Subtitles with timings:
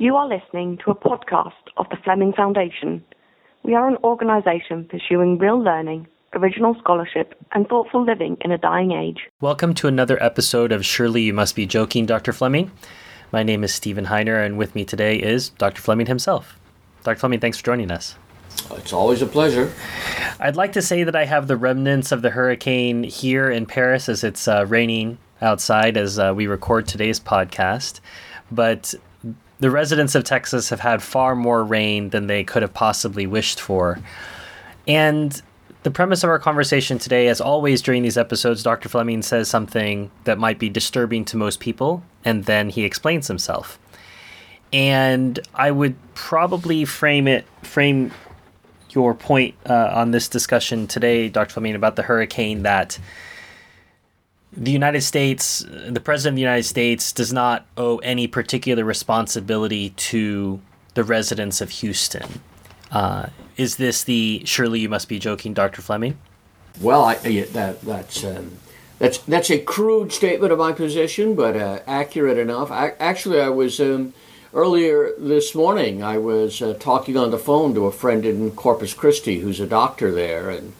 [0.00, 3.04] You are listening to a podcast of the Fleming Foundation.
[3.62, 8.92] We are an organization pursuing real learning, original scholarship, and thoughtful living in a dying
[8.92, 9.18] age.
[9.42, 12.32] Welcome to another episode of Surely You Must Be Joking, Dr.
[12.32, 12.70] Fleming.
[13.30, 15.82] My name is Stephen Heiner, and with me today is Dr.
[15.82, 16.58] Fleming himself.
[17.04, 17.18] Dr.
[17.18, 18.16] Fleming, thanks for joining us.
[18.70, 19.70] It's always a pleasure.
[20.40, 24.08] I'd like to say that I have the remnants of the hurricane here in Paris
[24.08, 28.00] as it's uh, raining outside as uh, we record today's podcast.
[28.50, 28.94] But
[29.60, 33.60] the residents of Texas have had far more rain than they could have possibly wished
[33.60, 33.98] for.
[34.88, 35.40] And
[35.82, 38.88] the premise of our conversation today, as always during these episodes, Dr.
[38.88, 43.78] Fleming says something that might be disturbing to most people, and then he explains himself.
[44.72, 48.12] And I would probably frame it, frame
[48.90, 51.52] your point uh, on this discussion today, Dr.
[51.52, 52.98] Fleming, about the hurricane that
[54.52, 59.90] the United States, the President of the United States, does not owe any particular responsibility
[59.90, 60.60] to
[60.94, 62.40] the residents of Houston.
[62.90, 65.82] Uh, is this the surely you must be joking, Dr.
[65.82, 66.18] Fleming?
[66.80, 68.56] Well, I, that, that's um,
[68.98, 72.72] that's that's a crude statement of my position, but uh, accurate enough.
[72.72, 74.14] I, actually, I was um,
[74.52, 76.02] earlier this morning.
[76.02, 79.66] I was uh, talking on the phone to a friend in Corpus Christi who's a
[79.66, 80.72] doctor there, and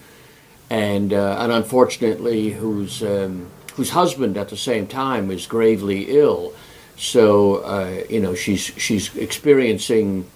[0.68, 3.00] and uh, and unfortunately, who's.
[3.04, 6.52] um, whose husband at the same time is gravely ill.
[6.96, 10.26] So uh, you know she's she's experiencing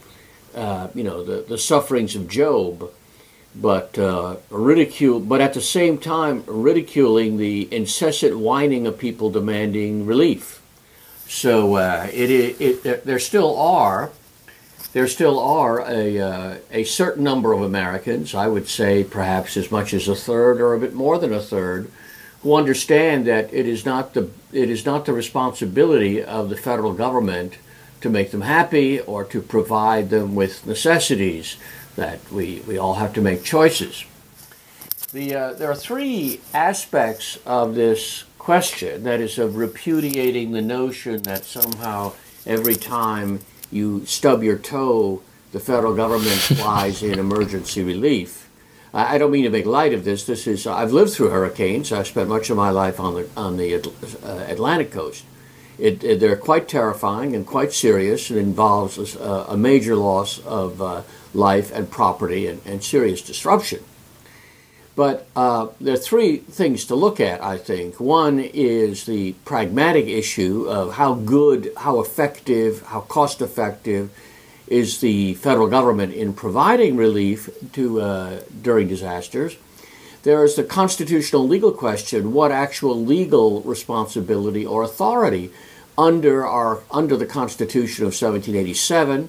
[0.55, 2.91] uh, you know the, the sufferings of Job,
[3.55, 10.07] but uh, ridicule, but at the same time ridiculing the incessant whining of people demanding
[10.07, 10.63] relief.
[11.27, 14.11] So uh, it, it, it, there still are
[14.95, 19.71] there still are a, uh, a certain number of Americans, I would say perhaps as
[19.71, 21.91] much as a third or a bit more than a third,
[22.45, 26.93] who understand that it is not the it is not the responsibility of the federal
[26.93, 27.55] government
[28.03, 31.57] to make them happy or to provide them with necessities,
[31.97, 34.05] that we, we all have to make choices.
[35.11, 41.23] The, uh, there are three aspects of this question that is, of repudiating the notion
[41.23, 42.13] that somehow
[42.45, 48.44] every time you stub your toe, the federal government flies in emergency relief.
[48.97, 50.25] I don't mean to make light of this.
[50.25, 51.91] This is I've lived through hurricanes.
[51.91, 55.25] I've spent much of my life on the on the uh, Atlantic coast,
[55.79, 58.31] it, it, they're quite terrifying and quite serious.
[58.31, 63.83] It involves a, a major loss of uh, life and property and, and, serious disruption.
[64.95, 67.99] But uh, there are three things to look at, I think.
[67.99, 74.11] One is the pragmatic issue of how good, how effective, how cost effective
[74.67, 79.57] is the federal government in providing relief to uh, during disasters.
[80.23, 85.51] There is the constitutional legal question what actual legal responsibility or authority
[85.99, 89.29] under, our, under the Constitution of 1787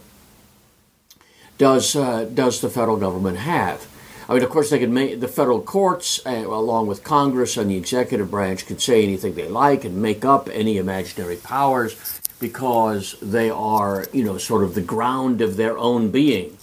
[1.57, 3.88] does, uh, does the federal government have?
[4.28, 7.69] I mean, of course, they can make the federal courts, uh, along with Congress and
[7.69, 13.16] the executive branch, can say anything they like and make up any imaginary powers because
[13.22, 16.57] they are, you know, sort of the ground of their own being.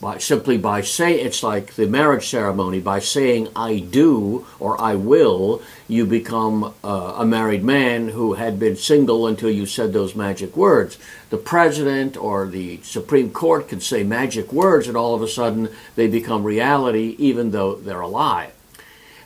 [0.00, 4.94] By simply by say it's like the marriage ceremony by saying I do or I
[4.94, 10.14] will you become uh, a married man who had been single until you said those
[10.14, 10.98] magic words.
[11.30, 15.68] The president or the supreme court can say magic words and all of a sudden
[15.96, 18.52] they become reality even though they're a lie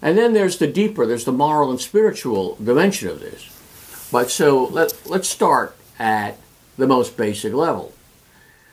[0.03, 3.49] and then there's the deeper there's the moral and spiritual dimension of this
[4.13, 6.39] but so let, let's start at
[6.77, 7.93] the most basic level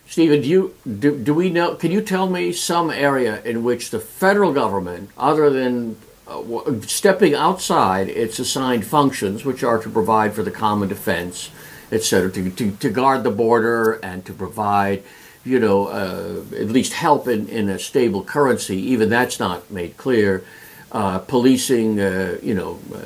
[0.10, 1.76] Stephen, do you do, do we know?
[1.76, 7.36] Can you tell me some area in which the federal government, other than uh, stepping
[7.36, 11.52] outside its assigned functions, which are to provide for the common defense,
[11.92, 15.04] etc., to, to, to guard the border and to provide,
[15.46, 19.96] you know, uh, at least help in, in a stable currency, even that's not made
[19.96, 20.44] clear.
[20.92, 23.00] Uh, policing, uh, you know, uh,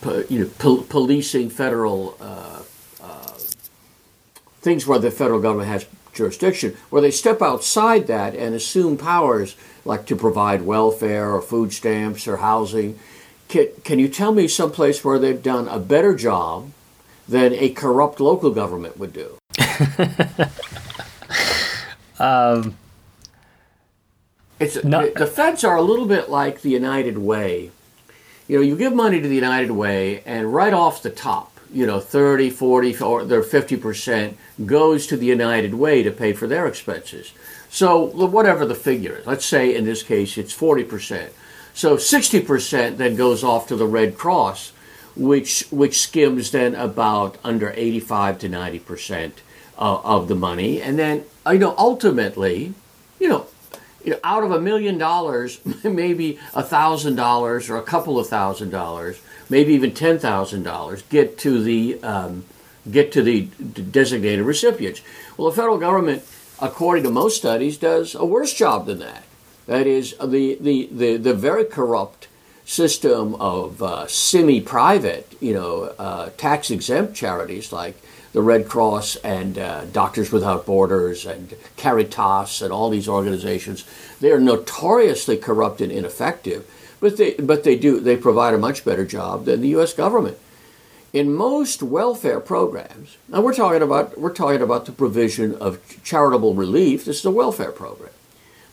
[0.00, 2.58] po- you know, po- policing federal uh,
[4.60, 9.54] things where the federal government has jurisdiction, where they step outside that and assume powers
[9.84, 12.98] like to provide welfare or food stamps or housing.
[13.48, 16.70] Can, can you tell me someplace where they've done a better job
[17.28, 19.38] than a corrupt local government would do?
[22.18, 22.76] um,
[24.60, 27.70] it's no, the, the feds are a little bit like the United Way.
[28.46, 31.86] You know, you give money to the United Way, and right off the top, you
[31.86, 34.34] know, 30, 40, or their 50%
[34.64, 37.32] goes to the United Way to pay for their expenses.
[37.70, 41.30] So whatever the figure is, let's say in this case it's 40%.
[41.74, 44.72] So 60% then goes off to the Red Cross,
[45.14, 49.32] which which skims then about under 85 to 90%
[49.78, 52.72] uh, of the money, and then you know ultimately,
[53.20, 53.46] you know,
[54.08, 58.26] you know, out of a million dollars, maybe a thousand dollars or a couple of
[58.26, 59.20] thousand dollars,
[59.50, 62.46] maybe even ten thousand dollars, get to the um,
[62.90, 65.02] get to the designated recipients.
[65.36, 66.24] Well, the federal government,
[66.58, 69.24] according to most studies, does a worse job than that.
[69.66, 72.28] That is, the the the, the very corrupt
[72.64, 77.96] system of uh, semi-private, you know, uh, tax-exempt charities like
[78.32, 83.84] the Red Cross and uh, Doctors Without Borders and Caritas and all these organizations.
[84.20, 86.68] They are notoriously corrupt and ineffective,
[87.00, 89.92] but they but they do they provide a much better job than the U.S.
[89.92, 90.38] government.
[91.12, 96.54] In most welfare programs, now we're talking about we're talking about the provision of charitable
[96.54, 97.04] relief.
[97.04, 98.10] This is a welfare program.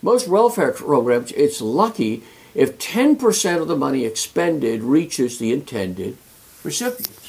[0.02, 2.24] Most welfare programs, it's lucky
[2.54, 6.18] if 10% of the money expended reaches the intended
[6.64, 7.25] recipients.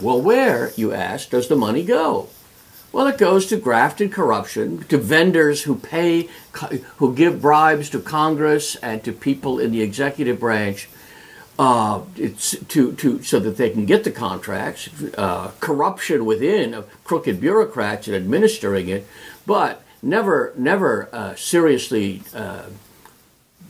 [0.00, 2.28] Well, where, you ask, does the money go?
[2.92, 6.28] Well, it goes to graft and corruption, to vendors who pay,
[6.96, 10.88] who give bribes to Congress and to people in the executive branch,
[11.58, 14.90] uh, it's to, to so that they can get the contracts.
[15.16, 19.06] Uh, corruption within of crooked bureaucrats and administering it,
[19.46, 22.64] but never, never uh, seriously uh,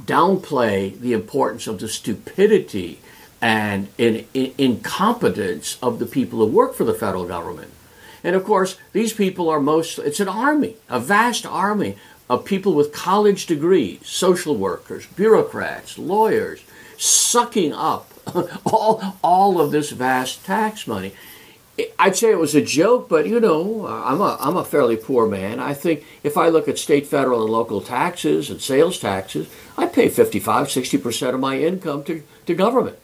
[0.05, 2.99] downplay the importance of the stupidity
[3.43, 7.73] and in, in, incompetence of the people who work for the federal government.
[8.23, 11.97] And of course, these people are most, it's an army, a vast army
[12.31, 16.63] of people with college degrees, social workers, bureaucrats, lawyers,
[16.97, 18.15] sucking up
[18.65, 21.13] all, all of this vast tax money.
[21.99, 25.27] I'd say it was a joke, but you know, I'm a, I'm a fairly poor
[25.27, 25.59] man.
[25.59, 29.87] I think if I look at state, federal, and local taxes and sales taxes, I
[29.87, 32.99] pay 55, 60% of my income to, to government.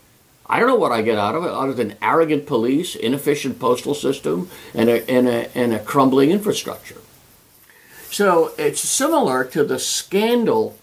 [0.48, 3.94] I don't know what I get out of it other than arrogant police, inefficient postal
[3.94, 7.00] system, and a, and a, and a crumbling infrastructure.
[8.10, 10.78] So it's similar to the scandal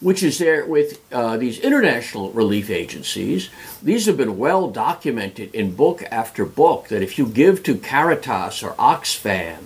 [0.00, 3.50] which is there with uh, these international relief agencies.
[3.82, 8.62] These have been well documented in book after book that if you give to Caritas
[8.62, 9.64] or Oxfam,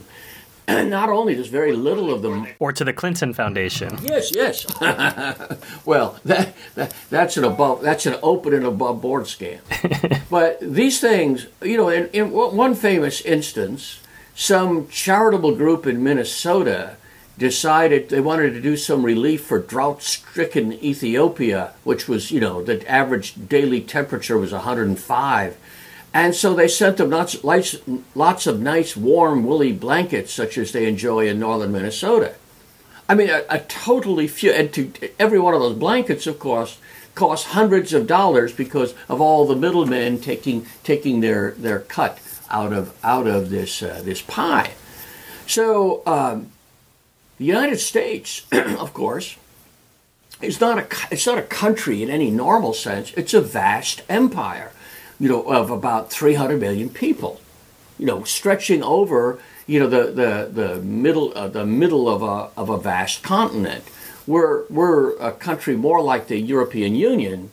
[0.67, 3.99] and not only does very little of them, or to the Clinton Foundation.
[4.03, 4.67] Yes, yes.
[5.85, 9.61] well, that, that, that's an above that's an open and above board scam.
[10.31, 14.00] but these things, you know, in, in one famous instance,
[14.35, 16.97] some charitable group in Minnesota
[17.38, 22.88] decided they wanted to do some relief for drought-stricken Ethiopia, which was, you know, the
[22.88, 25.56] average daily temperature was 105
[26.14, 27.37] and so they sent them lots,
[28.14, 32.35] lots of nice, warm, woolly blankets, such as they enjoy in northern Minnesota.
[33.09, 36.79] I mean, a, a totally few, and to every one of those blankets, of course,
[37.14, 42.19] cost hundreds of dollars because of all the middlemen taking taking their their cut
[42.50, 44.73] out of out of this uh, this pie.
[45.47, 46.50] So um,
[47.38, 49.37] the United States, of course,
[50.41, 53.12] is not a it's not a country in any normal sense.
[53.15, 54.71] It's a vast empire
[55.22, 57.40] you know, of about 300 million people,
[57.96, 59.38] you know, stretching over,
[59.69, 63.84] you know, the, the, the middle, uh, the middle of a, of a vast continent.
[64.26, 67.50] We're, we're a country more like the European Union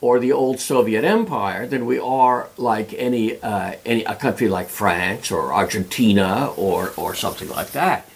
[0.00, 4.68] or the old Soviet Empire than we are like any, uh, any a country like
[4.68, 8.08] France or Argentina or, or something like that.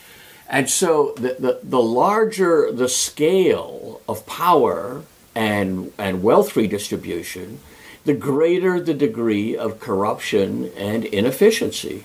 [0.49, 5.03] And so the, the, the larger the scale of power
[5.35, 7.59] and, and wealth redistribution,
[8.05, 12.05] the greater the degree of corruption and inefficiency.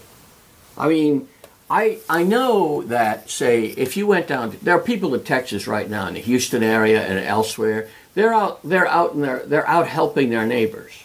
[0.78, 1.28] I mean,
[1.70, 5.90] I, I know that, say, if you went down, there are people in Texas right
[5.90, 9.88] now, in the Houston area and elsewhere, they're out, they're out, and they're, they're out
[9.88, 11.04] helping their neighbors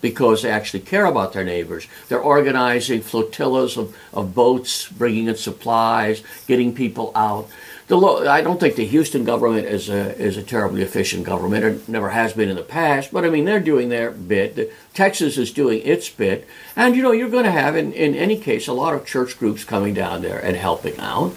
[0.00, 1.86] because they actually care about their neighbors.
[2.08, 7.48] They're organizing flotillas of, of boats, bringing in supplies, getting people out
[7.88, 11.64] the lo- I don't think the Houston government is a is a terribly efficient government.
[11.64, 14.72] It never has been in the past, but I mean they're doing their bit.
[14.92, 18.38] Texas is doing its bit, and you know you're going to have in in any
[18.38, 21.34] case a lot of church groups coming down there and helping out.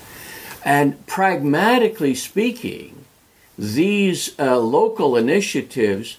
[0.63, 3.05] And pragmatically speaking,
[3.57, 6.17] these uh, local initiatives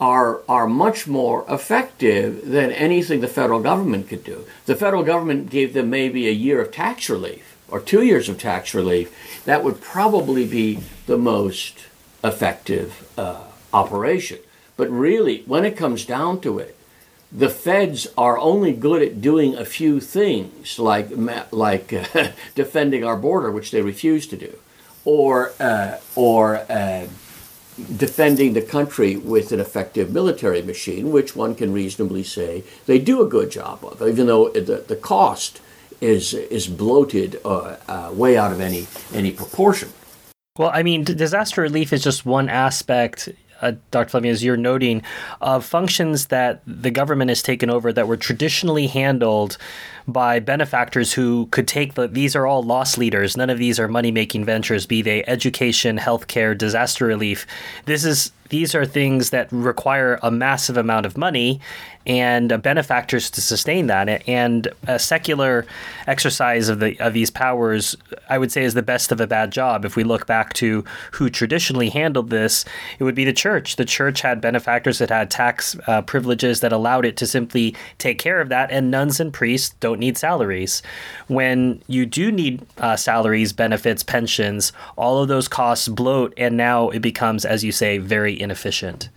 [0.00, 4.44] are are much more effective than anything the federal government could do.
[4.66, 8.38] The federal government gave them maybe a year of tax relief or two years of
[8.38, 11.86] tax relief, that would probably be the most
[12.24, 14.38] effective uh, operation.
[14.76, 16.76] But really, when it comes down to it,
[17.30, 21.08] the feds are only good at doing a few things, like
[21.50, 24.58] like uh, defending our border, which they refuse to do,
[25.04, 27.06] or uh, or uh,
[27.96, 33.20] defending the country with an effective military machine, which one can reasonably say they do
[33.20, 35.60] a good job of, even though the, the cost
[36.00, 39.90] is is bloated uh, uh, way out of any any proportion.
[40.56, 43.28] Well, I mean, disaster relief is just one aspect
[43.60, 44.10] uh, Dr.
[44.10, 45.02] Fleming, as you're noting,
[45.40, 49.58] of functions that the government has taken over that were traditionally handled
[50.08, 53.86] by benefactors who could take the these are all loss leaders none of these are
[53.86, 57.46] money making ventures be they education healthcare disaster relief
[57.84, 61.60] this is these are things that require a massive amount of money
[62.06, 64.26] and benefactors to sustain that.
[64.26, 65.66] And a secular
[66.06, 67.96] exercise of the of these powers,
[68.30, 69.84] I would say, is the best of a bad job.
[69.84, 72.64] If we look back to who traditionally handled this,
[72.98, 73.76] it would be the church.
[73.76, 78.18] The church had benefactors that had tax uh, privileges that allowed it to simply take
[78.18, 80.82] care of that, and nuns and priests don't need salaries.
[81.26, 86.90] When you do need uh, salaries, benefits, pensions, all of those costs bloat, and now
[86.90, 89.08] it becomes, as you say, very inefficient.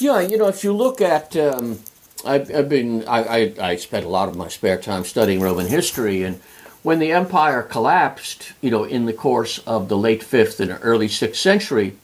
[0.00, 1.80] Yeah, you know, if you look at, um,
[2.24, 5.66] I've, I've, been, I, I, I spent a lot of my spare time studying Roman
[5.66, 6.40] history, and
[6.82, 11.08] when the empire collapsed, you know, in the course of the late fifth and early
[11.08, 11.96] sixth century,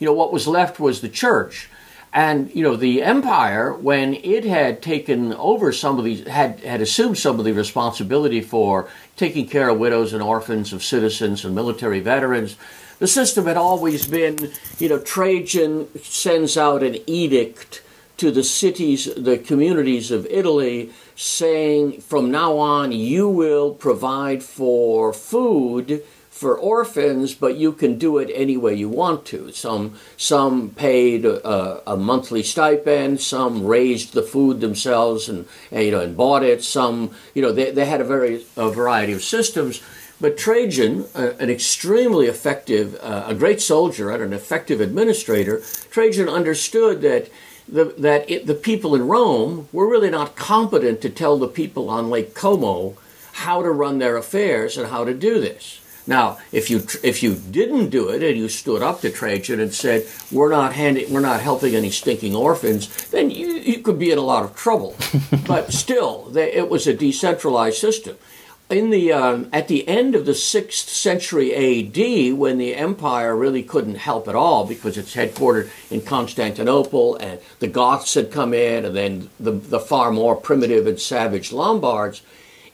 [0.00, 1.68] you know, what was left was the church.
[2.14, 6.80] And, you know, the empire, when it had taken over some of these, had, had
[6.80, 11.56] assumed some of the responsibility for taking care of widows and orphans of citizens and
[11.56, 12.56] military veterans,
[13.00, 17.82] the system had always been, you know, Trajan sends out an edict
[18.18, 25.12] to the cities, the communities of Italy, saying from now on you will provide for
[25.12, 29.52] food for orphans, but you can do it any way you want to.
[29.52, 35.92] Some some paid a, a monthly stipend, some raised the food themselves and, and, you
[35.92, 36.64] know and bought it.
[36.64, 39.80] Some you know they, they had a very a variety of systems.
[40.20, 45.60] But Trajan, an extremely effective, uh, a great soldier and an effective administrator,
[45.90, 47.28] Trajan understood that
[47.68, 51.90] the, that it, the people in Rome were really not competent to tell the people
[51.90, 52.96] on Lake Como
[53.32, 55.80] how to run their affairs and how to do this.
[56.06, 59.72] Now, if you if you didn't do it and you stood up to Trajan and
[59.72, 64.10] said we're not handing, we're not helping any stinking orphans, then you, you could be
[64.10, 64.94] in a lot of trouble.
[65.46, 68.18] but still, they, it was a decentralized system
[68.70, 73.62] in the um, at the end of the sixth century A.D., when the empire really
[73.62, 78.84] couldn't help at all because it's headquartered in Constantinople, and the Goths had come in,
[78.84, 82.22] and then the, the far more primitive and savage Lombards.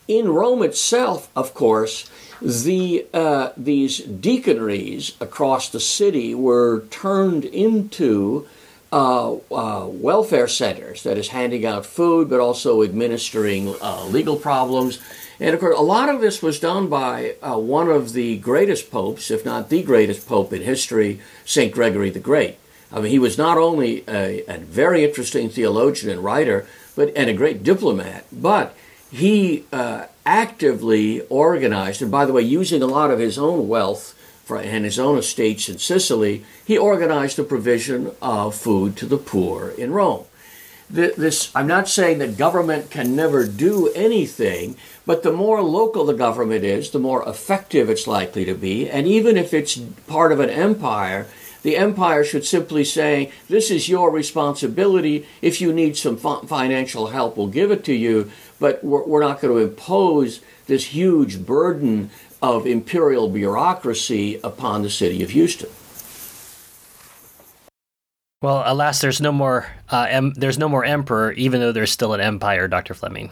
[0.06, 2.10] In Rome itself, of course,
[2.42, 8.46] the uh, these deaconries across the city were turned into
[8.92, 14.98] uh, uh, welfare centers that is handing out food but also administering uh, legal problems
[15.40, 18.90] and of course, a lot of this was done by uh, one of the greatest
[18.90, 21.72] popes, if not the greatest pope in history, St.
[21.72, 22.58] Gregory the Great.
[22.92, 27.30] I mean, he was not only a, a very interesting theologian and writer, but and
[27.30, 28.76] a great diplomat, but
[29.10, 34.14] he uh, actively organized, and by the way, using a lot of his own wealth
[34.44, 39.18] for, and his own estates in Sicily, he organized the provision of food to the
[39.18, 40.24] poor in Rome
[40.90, 44.76] this I'm not saying that government can never do anything,
[45.06, 48.90] but the more local the government is, the more effective it's likely to be.
[48.90, 49.76] And even if it's
[50.06, 51.26] part of an empire,
[51.62, 55.26] the empire should simply say, This is your responsibility.
[55.42, 59.40] If you need some financial help, we'll give it to you, but we're, we're not
[59.40, 65.68] going to impose this huge burden of imperial bureaucracy upon the city of Houston.
[68.42, 69.66] Well, alas, there's no more.
[69.90, 73.30] Uh, em- there's no more emperor, even though there's still an empire, Doctor Fleming.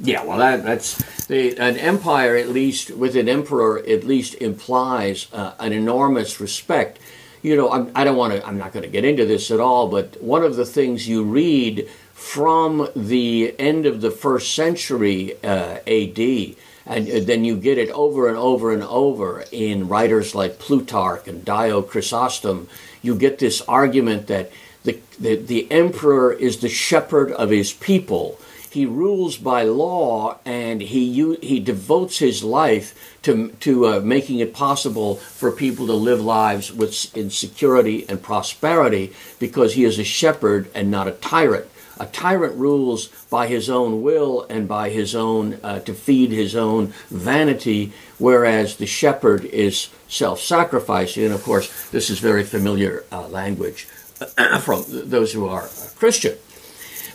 [0.00, 2.36] Yeah, well, that, that's the, an empire.
[2.36, 7.00] At least with an emperor, at least implies uh, an enormous respect.
[7.42, 8.46] You know, I'm, I do not want to.
[8.46, 9.88] I'm not going to get into this at all.
[9.88, 15.78] But one of the things you read from the end of the first century uh,
[15.86, 16.56] A.D.
[16.84, 21.44] And then you get it over and over and over in writers like Plutarch and
[21.44, 22.68] Dio Chrysostom
[23.02, 24.50] you get this argument that
[24.84, 28.38] the, the, the emperor is the shepherd of his people.
[28.70, 34.52] He rules by law and he, he devotes his life to, to uh, making it
[34.52, 40.04] possible for people to live lives with, in security and prosperity because he is a
[40.04, 41.66] shepherd and not a tyrant.
[42.00, 46.54] A tyrant rules by his own will and by his own, uh, to feed his
[46.54, 51.24] own vanity, whereas the shepherd is self sacrificing.
[51.24, 53.84] And of course, this is very familiar uh, language
[54.60, 56.36] from those who are Christian.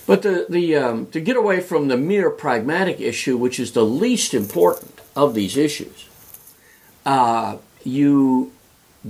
[0.06, 3.84] But the, the, um, to get away from the mere pragmatic issue, which is the
[3.84, 6.08] least important of these issues,
[7.06, 8.52] uh, you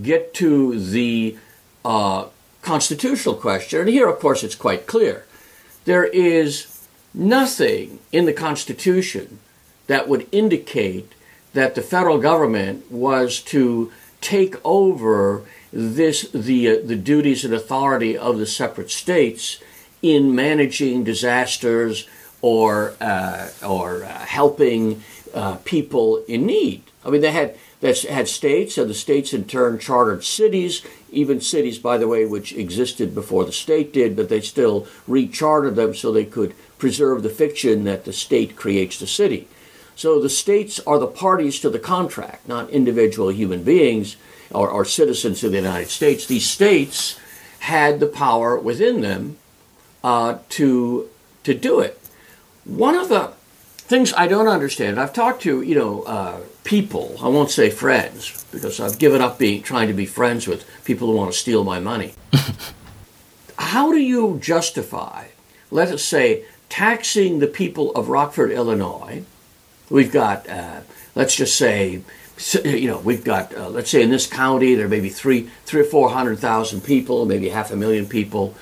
[0.00, 1.36] get to the
[1.84, 2.26] uh,
[2.62, 3.80] constitutional question.
[3.80, 5.24] And here, of course, it's quite clear
[5.84, 9.38] there is nothing in the Constitution
[9.86, 11.12] that would indicate
[11.52, 18.16] that the federal government was to take over this the uh, the duties and authority
[18.16, 19.60] of the separate states
[20.02, 22.08] in managing disasters
[22.40, 25.02] or uh, or uh, helping
[25.34, 26.82] uh, people in need.
[27.04, 30.82] I mean, they had that had states, and the states in turn chartered cities,
[31.14, 35.76] even cities, by the way, which existed before the state did, but they still rechartered
[35.76, 39.48] them so they could preserve the fiction that the state creates the city.
[39.96, 44.16] So the states are the parties to the contract, not individual human beings
[44.50, 46.26] or, or citizens of the United States.
[46.26, 47.18] These states
[47.60, 49.38] had the power within them
[50.02, 51.08] uh, to
[51.44, 51.98] to do it.
[52.64, 53.32] One of the
[53.76, 57.16] things I don't understand, I've talked to you know uh, people.
[57.20, 61.08] I won't say friends because I've given up being trying to be friends with people
[61.08, 62.14] who want to steal my money.
[63.58, 65.26] How do you justify,
[65.70, 69.24] let us say, taxing the people of Rockford, Illinois?
[69.90, 70.80] We've got, uh,
[71.14, 72.02] let's just say,
[72.64, 75.82] you know, we've got, uh, let's say in this county, there may be three, three
[75.82, 78.54] or four hundred thousand people, maybe half a million people.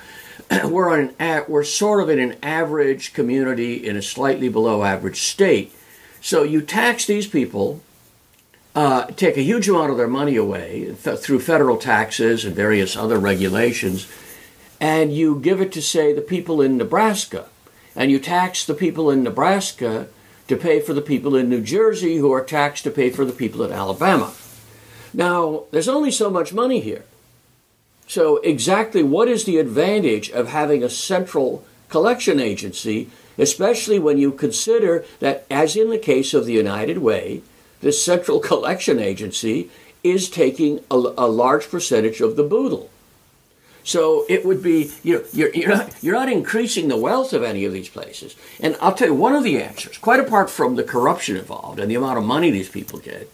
[0.65, 5.23] we're on an, we're sort of in an average community in a slightly below average
[5.23, 5.73] state.
[6.21, 7.81] So you tax these people,
[8.75, 12.97] uh, take a huge amount of their money away th- through federal taxes and various
[12.97, 14.11] other regulations,
[14.81, 17.47] and you give it to say the people in Nebraska,
[17.95, 20.09] and you tax the people in Nebraska
[20.49, 23.33] to pay for the people in New Jersey who are taxed to pay for the
[23.33, 24.33] people in Alabama.
[25.15, 27.05] Now, there's only so much money here.
[28.07, 34.33] So, exactly what is the advantage of having a central collection agency, especially when you
[34.33, 37.43] consider that, as in the case of the United Way,
[37.83, 39.71] this central collection agency
[40.03, 42.89] is taking a, a large percentage of the boodle?
[43.85, 47.43] So it would be you know, you're, you're, not, you're not increasing the wealth of
[47.43, 48.37] any of these places.
[48.61, 51.91] And I'll tell you one of the answers, quite apart from the corruption involved and
[51.91, 53.29] the amount of money these people get,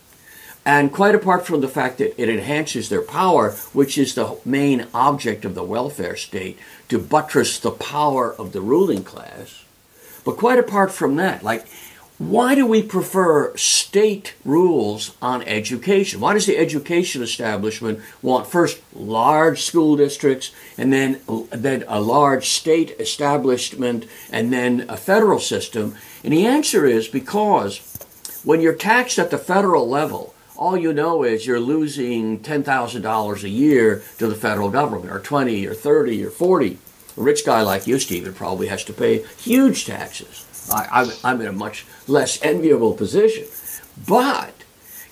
[0.64, 4.86] and quite apart from the fact that it enhances their power, which is the main
[4.92, 9.64] object of the welfare state, to buttress the power of the ruling class.
[10.24, 11.66] But quite apart from that, like
[12.18, 16.18] why do we prefer state rules on education?
[16.18, 21.20] Why does the education establishment want first large school districts and then,
[21.52, 25.94] then a large state establishment and then a federal system?
[26.24, 27.78] And the answer is because
[28.42, 33.48] when you're taxed at the federal level, all you know is you're losing $10,000 a
[33.48, 36.78] year to the federal government, or 20 or 30 or 40.
[37.16, 40.47] A rich guy like you, Stephen, probably has to pay huge taxes.
[40.70, 43.46] I, am in a much less enviable position.
[44.06, 44.54] But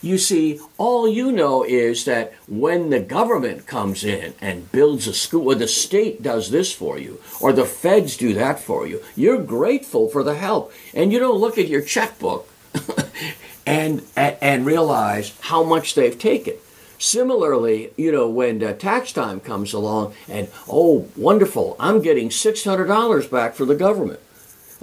[0.02, 5.14] you see, all you know is that when the government comes in and builds a
[5.14, 9.02] school, or the state does this for you, or the feds do that for you,
[9.16, 10.72] you're grateful for the help.
[10.94, 12.48] And you don't look at your checkbook
[13.66, 16.54] and, and realize how much they've taken.
[16.98, 23.54] Similarly, you know, when tax time comes along and, oh, wonderful, I'm getting $600 back
[23.54, 24.20] for the government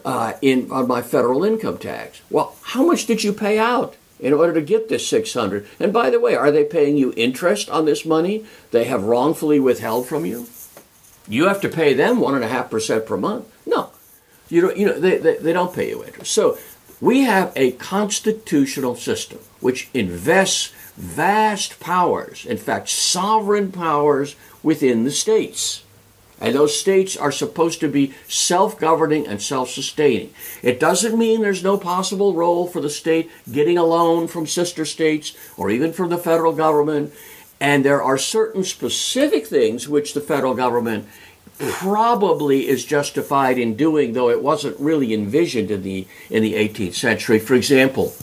[0.06, 2.22] uh, in on my federal income tax.
[2.30, 5.68] Well, how much did you pay out in order to get this 600?
[5.80, 9.60] And by the way, are they paying you interest on this money they have wrongfully
[9.60, 10.48] withheld from you?
[11.28, 13.46] You have to pay them one and a half percent per month.
[13.66, 13.92] No,
[14.50, 14.78] you don't.
[14.78, 16.32] You know they, they, they don't pay you interest.
[16.32, 16.58] So
[17.00, 25.12] we have a constitutional system which invests vast powers, in fact, sovereign powers within the
[25.12, 25.83] states.
[26.44, 30.34] And those states are supposed to be self governing and self sustaining.
[30.62, 34.84] It doesn't mean there's no possible role for the state getting a loan from sister
[34.84, 37.14] states or even from the federal government.
[37.62, 41.08] And there are certain specific things which the federal government
[41.60, 46.96] probably is justified in doing, though it wasn't really envisioned in the, in the 18th
[46.96, 47.40] century.
[47.40, 48.14] For example,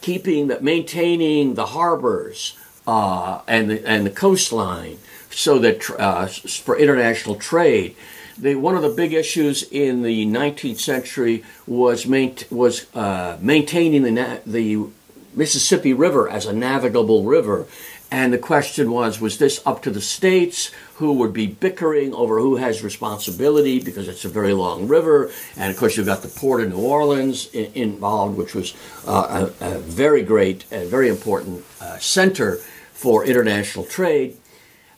[0.00, 4.98] keeping the, maintaining the harbors uh, and, the, and the coastline
[5.34, 7.96] so that uh, for international trade.
[8.36, 14.02] The, one of the big issues in the 19th century was main, was uh, maintaining
[14.02, 14.86] the the
[15.34, 17.66] Mississippi River as a navigable river,
[18.10, 22.38] and the question was was this up to the states who would be bickering over
[22.38, 26.28] who has responsibility because it's a very long river, and of course you've got the
[26.28, 28.74] port of New Orleans in, involved, which was
[29.06, 32.56] uh, a, a, very great and very important uh, center
[32.92, 34.36] for international trade.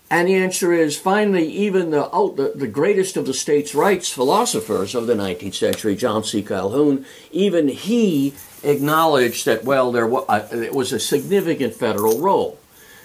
[0.08, 4.94] And the answer is finally, even the, the, the, greatest of the states' rights philosophers
[4.94, 6.44] of the 19th century, John C.
[6.44, 12.56] Calhoun, even he acknowledged that, well, there was, uh, it was a significant federal role.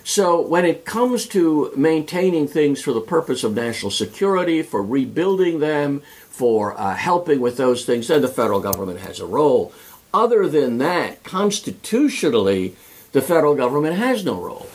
[0.04, 5.60] So when it comes to maintaining things for the purpose of national security, for rebuilding
[5.60, 9.74] them, for uh, helping with those things, then the federal government has a role.
[10.14, 12.76] Other than that, constitutionally,
[13.12, 14.68] the federal government has no role.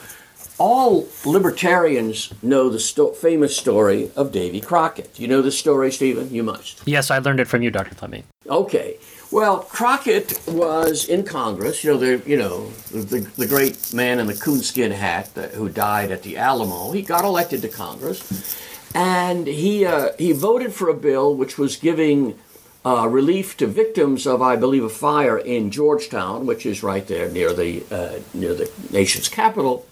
[0.59, 5.19] All libertarians know the sto- famous story of Davy Crockett.
[5.21, 6.33] You know the story, Stephen?
[6.33, 6.83] You must.
[6.87, 7.95] Yes, I learned it from you, Dr.
[7.95, 8.25] Fleming.
[8.49, 8.97] Okay.
[9.31, 11.85] Well, Crockett was in Congress.
[11.85, 15.69] You know, the you know the, the great man in the coonskin hat that, who
[15.69, 16.93] died at the Alamo.
[16.93, 18.57] He got elected to Congress,
[18.95, 22.39] and he uh, he voted for a bill which was giving
[22.87, 27.29] uh, relief to victims of, I believe, a fire in Georgetown, which is right there
[27.29, 29.85] near the uh, near the nation's capital.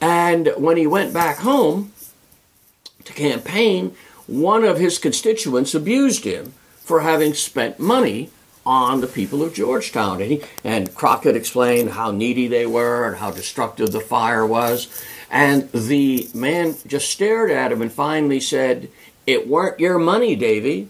[0.00, 1.92] And when he went back home
[3.04, 3.94] to campaign,
[4.26, 8.30] one of his constituents abused him for having spent money
[8.64, 10.20] on the people of Georgetown.
[10.20, 14.88] And, he, and Crockett explained how needy they were and how destructive the fire was.
[15.30, 18.88] And the man just stared at him and finally said,
[19.26, 20.88] It weren't your money, Davy.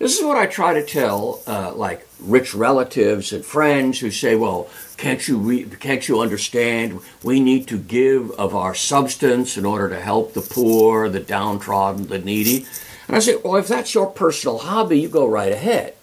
[0.00, 4.34] This is what I try to tell, uh, like rich relatives and friends who say,
[4.34, 4.66] "Well,
[5.00, 7.00] can't you can't you understand?
[7.22, 12.08] We need to give of our substance in order to help the poor, the downtrodden,
[12.08, 12.66] the needy."
[13.08, 15.94] And I say, "Well, if that's your personal hobby, you go right ahead."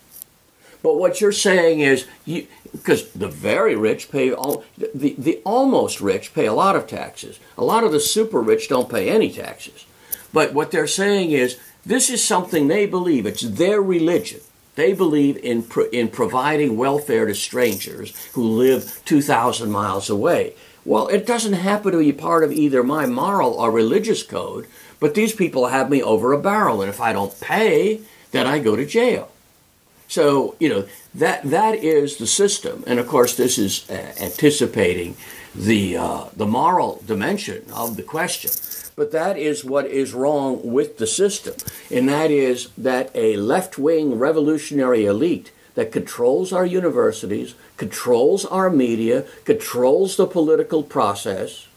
[0.81, 2.05] But what you're saying is,
[2.71, 7.39] because the very rich pay, all, the, the almost rich pay a lot of taxes.
[7.57, 9.86] A lot of the super rich don't pay any taxes.
[10.33, 13.25] But what they're saying is, this is something they believe.
[13.25, 14.41] It's their religion.
[14.77, 20.53] They believe in, pro- in providing welfare to strangers who live 2,000 miles away.
[20.85, 24.67] Well, it doesn't happen to be part of either my moral or religious code,
[24.99, 28.59] but these people have me over a barrel, and if I don't pay, then I
[28.59, 29.31] go to jail.
[30.07, 32.83] So, you know, that, that is the system.
[32.85, 35.17] And of course, this is uh, anticipating
[35.55, 38.51] the, uh, the moral dimension of the question.
[38.97, 41.53] But that is what is wrong with the system,
[41.91, 48.71] and that is that a left wing revolutionary elite that controls our universities, controls our
[48.71, 51.67] media, controls the political process,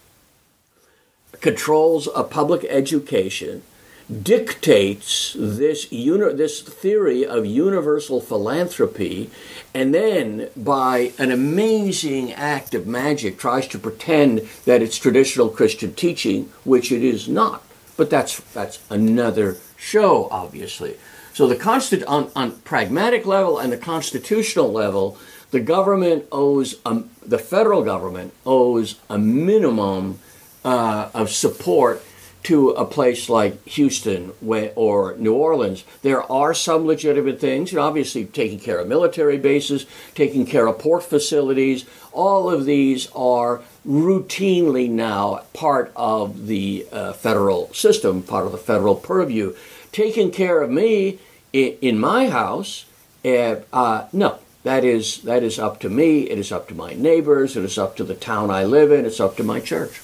[1.42, 3.62] controls a public education,
[4.10, 9.30] dictates this uni- this theory of universal philanthropy
[9.72, 15.94] and then by an amazing act of magic tries to pretend that it's traditional christian
[15.94, 17.62] teaching which it is not.
[17.96, 20.96] But that's that's another show obviously.
[21.32, 25.16] So the constant on, on pragmatic level and the constitutional level
[25.52, 30.18] the government owes a, the federal government owes a minimum
[30.64, 32.02] uh, of support
[32.42, 37.72] to a place like Houston or New Orleans, there are some legitimate things.
[37.72, 42.64] You know, obviously, taking care of military bases, taking care of port facilities, all of
[42.64, 49.54] these are routinely now part of the uh, federal system, part of the federal purview.
[49.92, 51.18] Taking care of me
[51.52, 52.86] in, in my house,
[53.24, 54.38] uh, uh, no.
[54.62, 56.28] That is that is up to me.
[56.28, 57.56] It is up to my neighbors.
[57.56, 59.06] It is up to the town I live in.
[59.06, 60.02] It's up to my church.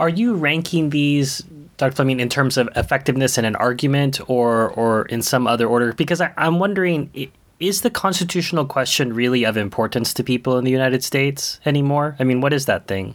[0.00, 1.44] Are you ranking these,
[1.76, 1.94] Dr.
[1.94, 5.92] Fleming, in terms of effectiveness in an argument or or in some other order?
[5.92, 10.70] Because I, I'm wondering, is the constitutional question really of importance to people in the
[10.70, 12.16] United States anymore?
[12.18, 13.14] I mean, what is that thing?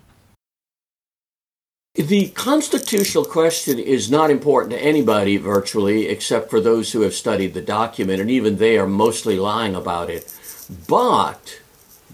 [1.95, 7.55] The constitutional question is not important to anybody virtually, except for those who have studied
[7.55, 10.31] the document, and even they are mostly lying about it.
[10.87, 11.61] But,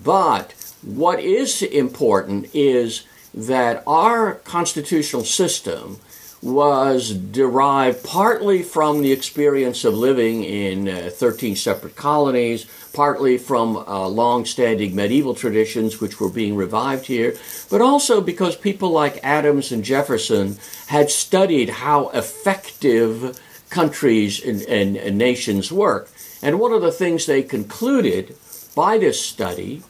[0.01, 5.99] but what is important is that our constitutional system
[6.41, 13.77] was derived partly from the experience of living in uh, 13 separate colonies, partly from
[13.77, 17.35] uh, long standing medieval traditions which were being revived here,
[17.69, 23.39] but also because people like Adams and Jefferson had studied how effective
[23.69, 26.09] countries and, and, and nations work.
[26.41, 28.35] And one of the things they concluded
[28.75, 29.83] by this study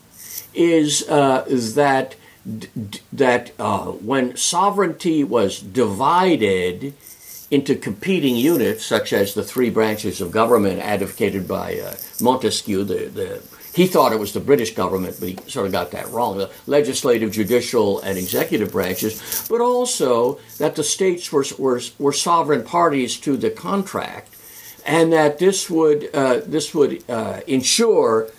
[0.54, 1.76] is, uh, is
[2.44, 6.94] that that uh, when sovereignty was divided
[7.52, 13.06] into competing units, such as the three branches of government advocated by uh, Montesquieu, the,
[13.08, 13.42] the,
[13.74, 16.50] he thought it was the British government, but he sort of got that wrong the
[16.66, 23.18] legislative, judicial, and executive branches, but also that the states were, were, were sovereign parties
[23.18, 24.34] to the contract,
[24.86, 28.30] and that this would, uh, this would uh, ensure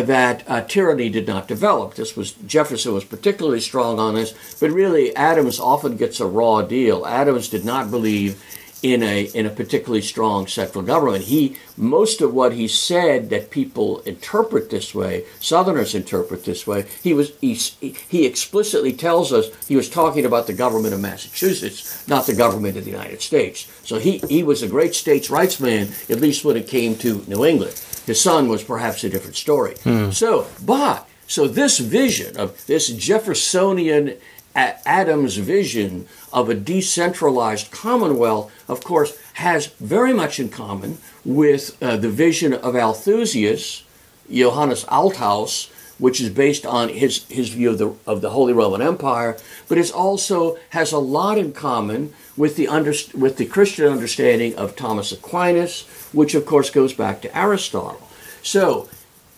[0.00, 1.94] that uh, tyranny did not develop.
[1.94, 6.62] This was Jefferson was particularly strong on this, but really Adams often gets a raw
[6.62, 7.04] deal.
[7.04, 8.42] Adams did not believe
[8.82, 11.24] in a in a particularly strong central government.
[11.24, 16.86] He most of what he said that people interpret this way, Southerners interpret this way.
[17.02, 22.06] He was he, he explicitly tells us he was talking about the government of Massachusetts,
[22.08, 23.70] not the government of the United States.
[23.84, 27.24] So he he was a great states' rights man, at least when it came to
[27.28, 27.80] New England.
[28.06, 29.76] His son was perhaps a different story.
[29.84, 30.10] Hmm.
[30.10, 34.16] So, but so this vision of this Jeffersonian
[34.54, 41.96] Adams vision of a decentralized commonwealth, of course, has very much in common with uh,
[41.96, 43.84] the vision of Althusius,
[44.30, 48.82] Johannes Althaus, which is based on his, his view of the, of the Holy Roman
[48.82, 49.36] Empire,
[49.68, 54.56] but it also has a lot in common with the, under, with the Christian understanding
[54.56, 58.08] of Thomas Aquinas, which of course goes back to Aristotle.
[58.42, 58.88] So,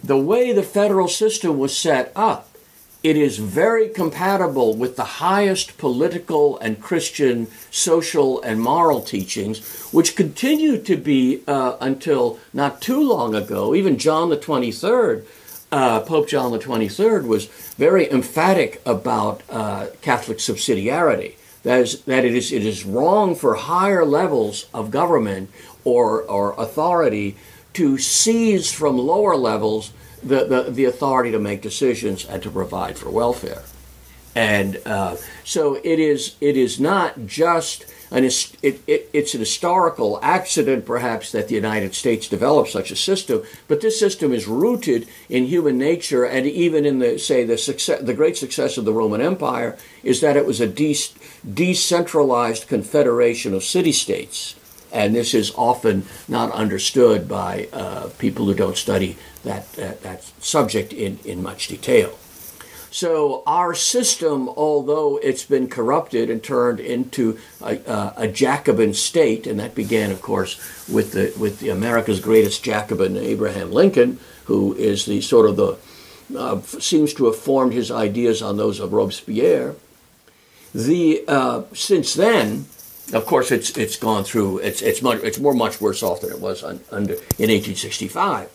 [0.03, 2.54] the way the federal system was set up
[3.05, 9.61] it is very compatible with the highest political and Christian social and moral teachings,
[9.93, 13.75] which continue to be uh, until not too long ago.
[13.75, 15.27] Even John the 23rd,
[15.71, 17.45] uh, Pope John the 23rd, was
[17.77, 21.35] very emphatic about uh, Catholic subsidiarity.
[21.63, 25.51] That is, that it is, it is wrong for higher levels of government
[25.85, 27.37] or, or authority
[27.75, 29.93] to seize from lower levels
[30.25, 33.63] the, the, the authority to make decisions and to provide for welfare.
[34.35, 40.19] And uh, so it is, it is not just an, it, it, it's an historical
[40.23, 45.07] accident, perhaps, that the United States developed such a system, but this system is rooted
[45.29, 48.93] in human nature, and even in the, say, the, success, the great success of the
[48.93, 50.97] Roman Empire is that it was a de-
[51.53, 54.57] decentralized confederation of city states
[54.95, 60.23] and this is often not understood by uh, people who don't study that, that, that
[60.41, 62.17] subject in, in much detail.
[62.93, 69.59] So our system, although it's been corrupted and turned into a, a, Jacobin state, and
[69.59, 75.07] that began, of course, with the with the America's greatest Jacobin, Abraham Lincoln, who is
[75.07, 75.77] the sort of the
[76.39, 79.75] uh, seems to have formed his ideas on those of Robespierre.
[80.73, 82.67] The uh, since then,
[83.13, 84.59] of course, it's it's gone through.
[84.59, 88.51] It's it's much it's more much worse off than it was on, under in 1865.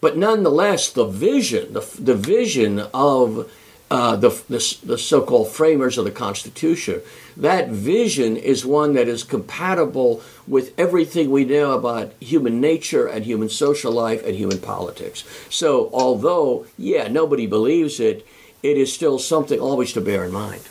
[0.00, 3.50] But nonetheless, the vision, the, the vision of
[3.90, 7.00] uh, the, the, the so-called framers of the Constitution,
[7.36, 13.24] that vision is one that is compatible with everything we know about human nature and
[13.24, 15.24] human social life and human politics.
[15.48, 18.26] So, although yeah, nobody believes it,
[18.62, 20.62] it is still something always to bear in mind.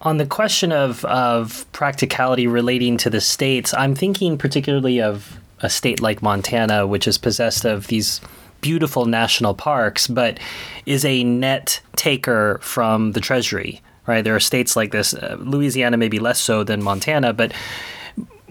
[0.00, 5.68] On the question of, of practicality relating to the states, I'm thinking particularly of a
[5.68, 8.20] state like Montana, which is possessed of these
[8.60, 10.38] beautiful national parks, but
[10.86, 14.22] is a net taker from the treasury, right?
[14.22, 17.52] There are states like this, uh, Louisiana maybe less so than Montana, but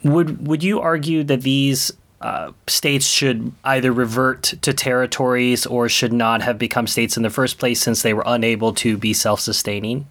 [0.03, 6.13] would would you argue that these uh, states should either revert to territories or should
[6.13, 10.07] not have become states in the first place since they were unable to be self-sustaining?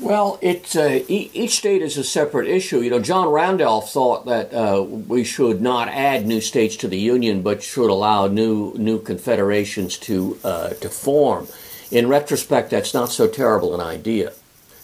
[0.00, 2.80] Well, it, uh, each state is a separate issue.
[2.80, 6.98] You know, John Randolph thought that uh, we should not add new states to the
[6.98, 11.46] Union, but should allow new new confederations to uh, to form.
[11.92, 14.32] In retrospect, that's not so terrible an idea.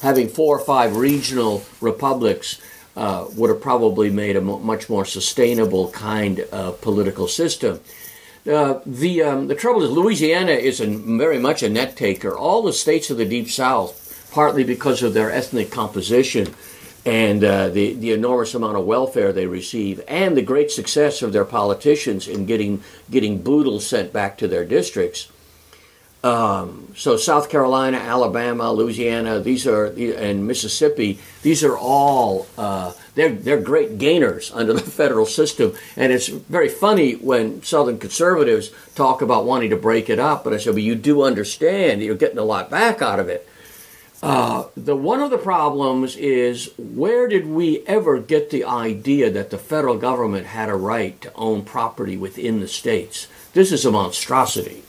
[0.00, 2.60] Having four or five regional republics
[2.96, 7.80] uh, would have probably made a much more sustainable kind of political system.
[8.50, 12.36] Uh, the um, the trouble is Louisiana is a, very much a net taker.
[12.36, 13.99] All the states of the Deep South
[14.30, 16.54] partly because of their ethnic composition
[17.06, 21.32] and uh, the, the enormous amount of welfare they receive, and the great success of
[21.32, 25.30] their politicians in getting, getting boodles sent back to their districts.
[26.22, 31.18] Um, so South Carolina, Alabama, Louisiana, these are and Mississippi.
[31.42, 36.68] These are all uh, they're they're great gainers under the federal system, and it's very
[36.68, 40.44] funny when Southern conservatives talk about wanting to break it up.
[40.44, 43.48] But I said, well, you do understand you're getting a lot back out of it.
[44.22, 49.48] Uh, the one of the problems is where did we ever get the idea that
[49.50, 53.28] the federal government had a right to own property within the states?
[53.54, 54.83] This is a monstrosity.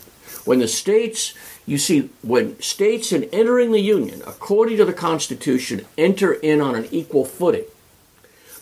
[0.44, 1.34] When the states,
[1.66, 6.76] you see, when states in entering the union, according to the Constitution, enter in on
[6.76, 7.66] an equal footing.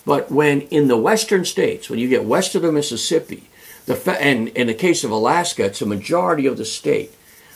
[0.06, 3.50] But when in the western states, when you get west of the Mississippi,
[3.88, 7.14] the fe- and in the case of Alaska, it's a majority of the state,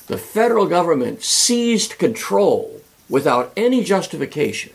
[0.08, 4.74] the federal government seized control without any justification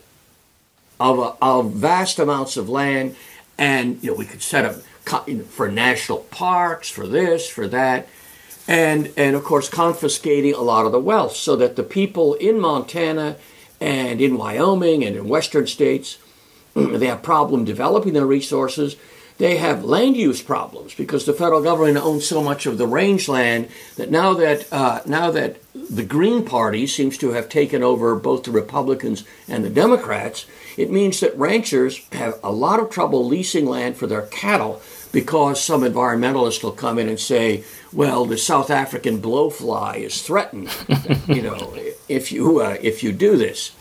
[0.99, 3.15] of, of vast amounts of land.
[3.57, 4.75] And you know, we could set up
[5.49, 8.07] for national parks, for this, for that,
[8.67, 12.59] and and of course confiscating a lot of the wealth, so that the people in
[12.59, 13.37] Montana
[13.81, 16.19] and in Wyoming and in western states
[16.75, 18.95] they have problem developing their resources.
[19.39, 23.69] They have land use problems because the federal government owns so much of the rangeland
[23.95, 28.43] that now that uh, now that the Green Party seems to have taken over both
[28.43, 33.65] the Republicans and the Democrats, it means that ranchers have a lot of trouble leasing
[33.65, 34.81] land for their cattle
[35.13, 40.69] because some environmentalists will come in and say, "Well, the South African blowfly is threatened,
[41.27, 41.73] you know,
[42.09, 43.71] if you uh, if you do this."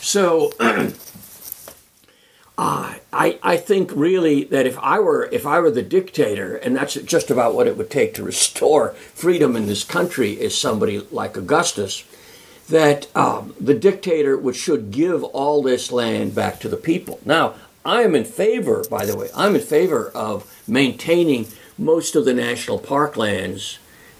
[0.00, 0.52] So.
[2.58, 6.76] Uh, I, I think really that if I were if I were the dictator, and
[6.76, 11.00] that's just about what it would take to restore freedom in this country, is somebody
[11.10, 12.04] like Augustus,
[12.68, 17.20] that um, the dictator would should give all this land back to the people.
[17.24, 21.46] Now, I am in favor, by the way, I'm in favor of maintaining
[21.78, 23.78] most of the national park lands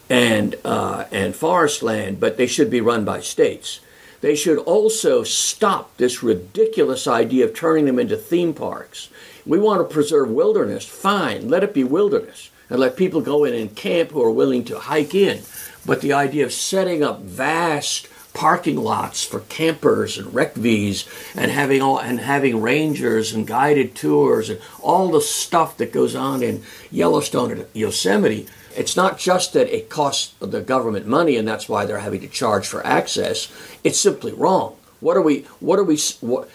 [0.08, 3.80] and uh, and forest land, but they should be run by states.
[4.22, 9.10] They should also stop this ridiculous idea of turning them into theme parks.
[9.44, 10.86] We want to preserve wilderness.
[10.86, 14.64] Fine, let it be wilderness and let people go in and camp who are willing
[14.64, 15.42] to hike in.
[15.84, 21.82] But the idea of setting up vast parking lots for campers and RecVs and having
[21.82, 26.62] all and having rangers and guided tours and all the stuff that goes on in
[26.90, 31.84] Yellowstone and Yosemite it's not just that it costs the government money and that's why
[31.84, 33.52] they're having to charge for access.
[33.84, 34.76] It's simply wrong.
[35.00, 35.40] What are we?
[35.60, 35.98] What are we?
[36.20, 36.48] What,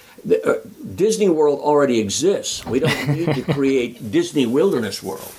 [0.46, 0.56] uh,
[0.96, 2.66] Disney World already exists.
[2.66, 5.32] We don't need to create Disney Wilderness World.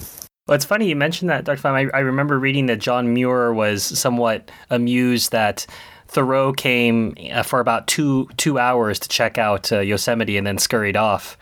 [0.46, 1.58] Well, it's funny you mentioned that, Dr.
[1.58, 1.74] Flem.
[1.74, 5.66] I, I remember reading that John Muir was somewhat amused that
[6.08, 10.58] Thoreau came uh, for about two two hours to check out uh, Yosemite and then
[10.58, 11.36] scurried off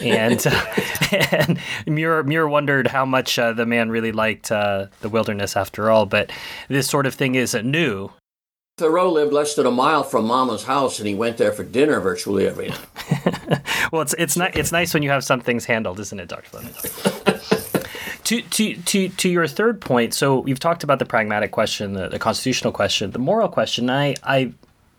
[0.00, 0.64] and uh,
[1.30, 5.90] and Muir Muir wondered how much uh, the man really liked uh, the wilderness after
[5.90, 6.06] all.
[6.06, 6.30] But
[6.68, 8.10] this sort of thing isn't new.
[8.78, 11.98] Thoreau lived less than a mile from Mama's house, and he went there for dinner
[11.98, 13.62] virtually every night.
[13.92, 16.50] well, it's it's not it's nice when you have some things handled, isn't it, Doctor
[16.50, 16.74] Fleming?
[18.24, 22.08] to, to, to, to your third point, so we've talked about the pragmatic question, the,
[22.08, 23.88] the constitutional question, the moral question.
[23.88, 24.52] I, I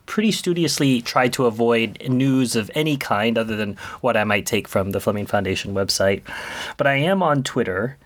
[0.08, 4.68] pretty studiously tried to avoid news of any kind other than what I might take
[4.68, 6.24] from the Fleming Foundation website.
[6.78, 7.98] But I am on Twitter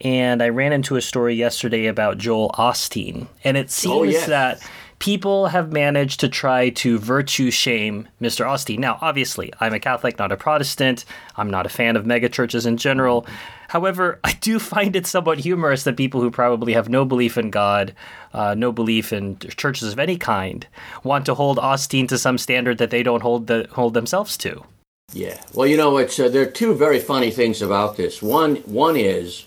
[0.00, 3.26] and I ran into a story yesterday about Joel Osteen.
[3.44, 4.26] And it oh, seems oh, yes.
[4.28, 8.46] that people have managed to try to virtue shame Mr.
[8.46, 8.78] Osteen.
[8.78, 11.04] Now, obviously, I'm a Catholic, not a Protestant.
[11.36, 13.26] I'm not a fan of megachurches in general.
[13.68, 17.50] However, I do find it somewhat humorous that people who probably have no belief in
[17.50, 17.94] God,
[18.32, 20.66] uh, no belief in churches of any kind,
[21.04, 24.64] want to hold Osteen to some standard that they don't hold the, hold themselves to.
[25.12, 25.40] Yeah.
[25.54, 28.20] Well, you know, it's uh, there are two very funny things about this.
[28.20, 29.46] One one is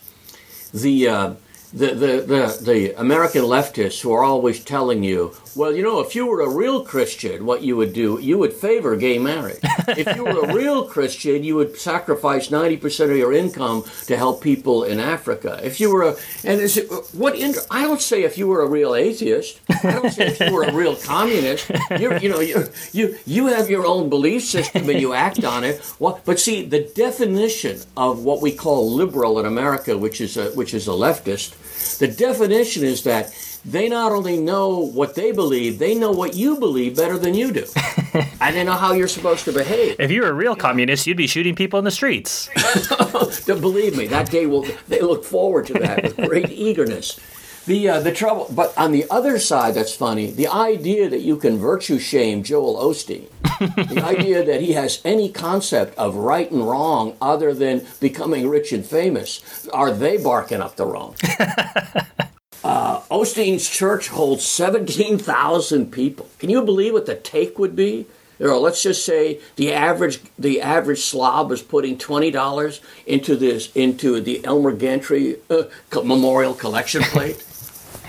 [0.74, 1.34] the uh,
[1.74, 6.16] the, the, the, the American leftists who are always telling you, well, you know, if
[6.16, 9.60] you were a real Christian, what you would do, you would favor gay marriage.
[9.90, 14.42] if you were a real Christian, you would sacrifice 90% of your income to help
[14.42, 15.60] people in Africa.
[15.64, 17.36] If you were a, and is it, what,
[17.70, 20.64] I don't say if you were a real atheist, I don't say if you were
[20.64, 21.70] a real communist.
[22.00, 25.64] You're, you know, you, you, you have your own belief system and you act on
[25.64, 25.82] it.
[26.00, 30.52] Well, but see, the definition of what we call liberal in America, which is a,
[30.52, 31.56] which is a leftist,
[32.00, 36.58] the definition is that they not only know what they believe, they know what you
[36.60, 37.65] believe better than you do.
[38.41, 39.96] and they know how you're supposed to behave.
[40.00, 42.50] If you were a real communist, you'd be shooting people in the streets.
[43.46, 47.20] Believe me, that day will they look forward to that with great eagerness.
[47.67, 50.32] The uh, the trouble, but on the other side, that's funny.
[50.32, 53.28] The idea that you can virtue shame Joel Osteen,
[53.60, 58.71] the idea that he has any concept of right and wrong other than becoming rich
[58.71, 61.15] and famous, are they barking up the wrong?
[62.63, 66.30] uh, Osteen's church holds seventeen thousand people.
[66.39, 68.08] Can you believe what the take would be?
[68.39, 73.71] Or let's just say the average the average slob is putting twenty dollars into this
[73.76, 75.65] into the Elmer Gantry uh,
[76.04, 77.45] Memorial Collection Plate.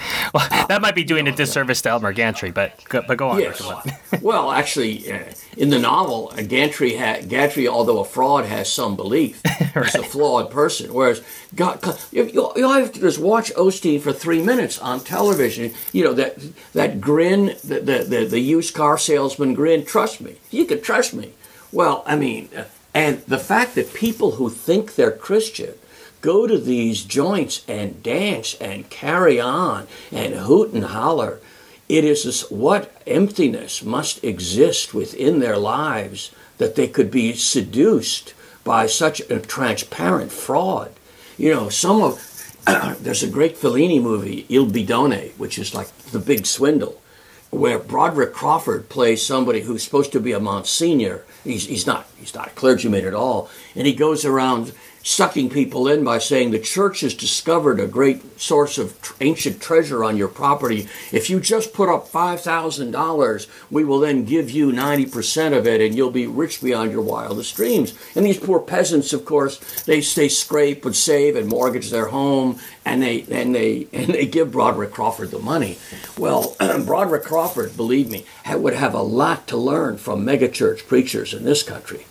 [0.34, 3.38] Well, that might be doing a disservice to Elmer Gantry, but but go on.
[3.40, 3.62] Yes.
[4.22, 5.24] well, actually, uh,
[5.58, 9.42] in the novel, uh, Gantry, ha- Gantry, although a fraud, has some belief.
[9.44, 9.84] right.
[9.84, 10.94] He's a flawed person.
[10.94, 11.22] Whereas,
[11.54, 15.74] God, you, you, you have to just watch Osteen for three minutes on television.
[15.92, 16.38] You know that
[16.72, 19.84] that grin, the the, the, the used car salesman grin.
[19.84, 21.32] Trust me, you can trust me.
[21.72, 22.64] Well, I mean, uh,
[22.94, 25.74] and the fact that people who think they're Christian
[26.22, 31.40] go to these joints and dance and carry on and hoot and holler.
[31.88, 38.32] It is this, what emptiness must exist within their lives that they could be seduced
[38.64, 40.92] by such a transparent fraud.
[41.36, 42.28] You know, some of
[43.00, 47.02] there's a great Fellini movie, Il Bidone, which is like the big swindle.
[47.50, 51.22] where Broderick Crawford plays somebody who's supposed to be a Monsignor.
[51.44, 52.06] He's, he's not.
[52.18, 53.50] He's not a clergyman at all.
[53.76, 54.72] And he goes around
[55.02, 59.60] sucking people in by saying the church has discovered a great source of tr- ancient
[59.60, 60.88] treasure on your property.
[61.10, 65.94] If you just put up $5,000, we will then give you 90% of it and
[65.94, 67.94] you'll be rich beyond your wildest dreams.
[68.14, 72.60] And these poor peasants, of course, they, they scrape and save and mortgage their home
[72.84, 75.78] and they, and they, and they give Broderick Crawford the money.
[76.16, 81.44] Well, Broderick Crawford, believe me, would have a lot to learn from megachurch preachers in
[81.44, 82.06] this country.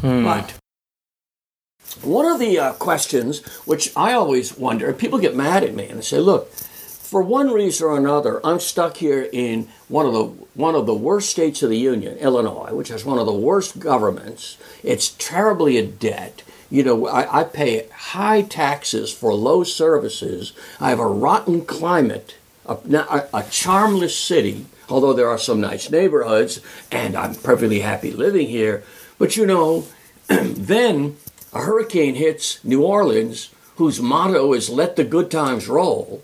[0.00, 0.24] Hmm.
[0.24, 0.57] But
[2.02, 5.98] one of the uh, questions, which I always wonder, people get mad at me and
[5.98, 6.52] they say, "Look,
[7.08, 10.94] for one reason or another, I'm stuck here in one of the one of the
[10.94, 14.58] worst states of the union, Illinois, which has one of the worst governments.
[14.82, 16.42] It's terribly in debt.
[16.68, 20.52] You know, I, I pay high taxes for low services.
[20.78, 22.34] I have a rotten climate,
[22.66, 26.60] a, a, a charmless city, although there are some nice neighborhoods,
[26.92, 28.84] and I'm perfectly happy living here.
[29.16, 29.86] But you know,
[30.26, 31.16] then
[31.58, 36.22] a hurricane hits New Orleans, whose motto is let the good times roll,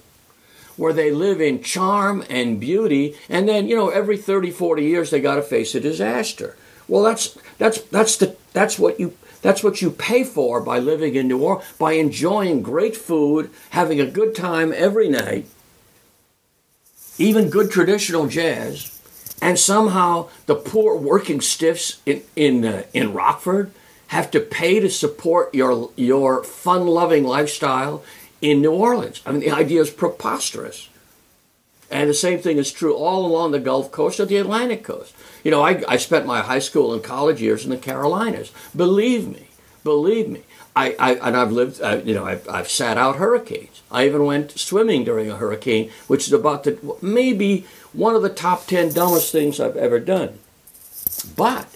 [0.76, 5.10] where they live in charm and beauty, and then, you know, every 30, 40 years
[5.10, 6.56] they got to face a disaster.
[6.86, 11.14] Well, that's that's that's the that's what you that's what you pay for by living
[11.14, 15.46] in New Orleans, by enjoying great food, having a good time every night,
[17.18, 19.00] even good traditional jazz,
[19.40, 23.72] and somehow the poor working stiffs in in uh, in Rockford
[24.14, 27.96] have to pay to support your your fun-loving lifestyle
[28.40, 29.20] in New Orleans.
[29.26, 30.88] I mean, the idea is preposterous.
[31.90, 35.14] And the same thing is true all along the Gulf Coast or the Atlantic Coast.
[35.44, 38.50] You know, I, I spent my high school and college years in the Carolinas.
[38.74, 39.44] Believe me,
[39.84, 40.42] believe me.
[40.74, 43.82] I, I and I've lived, uh, you know, I've, I've sat out hurricanes.
[43.90, 47.50] I even went swimming during a hurricane, which is about the maybe
[47.92, 50.38] one of the top ten dumbest things I've ever done.
[51.36, 51.66] But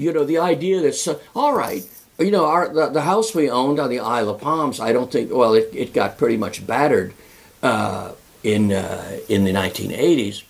[0.00, 1.86] you know, the idea that, so, all right,
[2.18, 5.10] you know, our, the, the, house we owned on the Isle of Palms, I don't
[5.10, 7.14] think, well, it, it got pretty much battered
[7.62, 10.42] uh, in, uh, in the 1980s.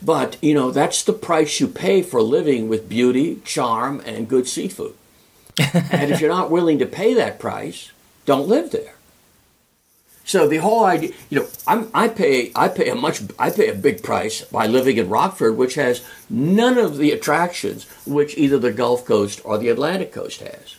[0.00, 4.48] But, you know, that's the price you pay for living with beauty, charm, and good
[4.48, 4.94] seafood.
[5.74, 7.92] and if you're not willing to pay that price,
[8.24, 8.91] don't live there.
[10.24, 13.68] So the whole idea, you know, I'm, i pay I pay a much I pay
[13.68, 18.58] a big price by living in Rockford, which has none of the attractions which either
[18.58, 20.76] the Gulf Coast or the Atlantic Coast has.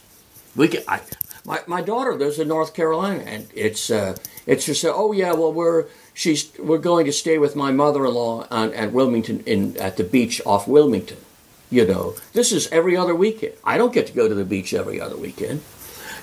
[0.56, 1.02] We can, I,
[1.46, 4.16] my my daughter lives in North Carolina, and it's uh,
[4.48, 8.74] it's just oh yeah, well we're she's we're going to stay with my mother-in-law on,
[8.74, 11.18] at Wilmington in at the beach off Wilmington.
[11.70, 13.54] You know, this is every other weekend.
[13.64, 15.62] I don't get to go to the beach every other weekend.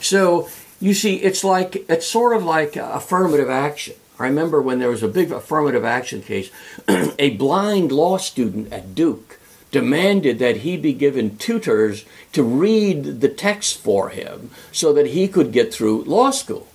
[0.00, 0.48] So
[0.80, 3.94] you see, it's like it's sort of like uh, affirmative action.
[4.18, 6.50] I remember when there was a big affirmative action case,
[7.18, 9.38] a blind law student at Duke
[9.70, 15.28] demanded that he be given tutors to read the text for him so that he
[15.28, 16.66] could get through law school.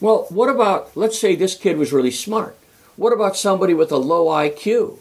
[0.00, 2.56] Well, what about, let's say this kid was really smart.
[2.96, 4.98] What about somebody with a low IQ?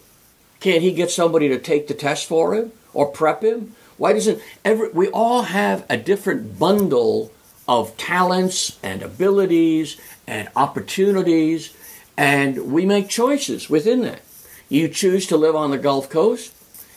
[0.60, 3.76] Can't he get somebody to take the test for him or prep him?
[3.98, 7.32] Why doesn't every, we all have a different bundle
[7.68, 11.76] of talents and abilities and opportunities,
[12.18, 14.22] and we make choices within that.
[14.70, 16.56] You choose to live on the Gulf Coast,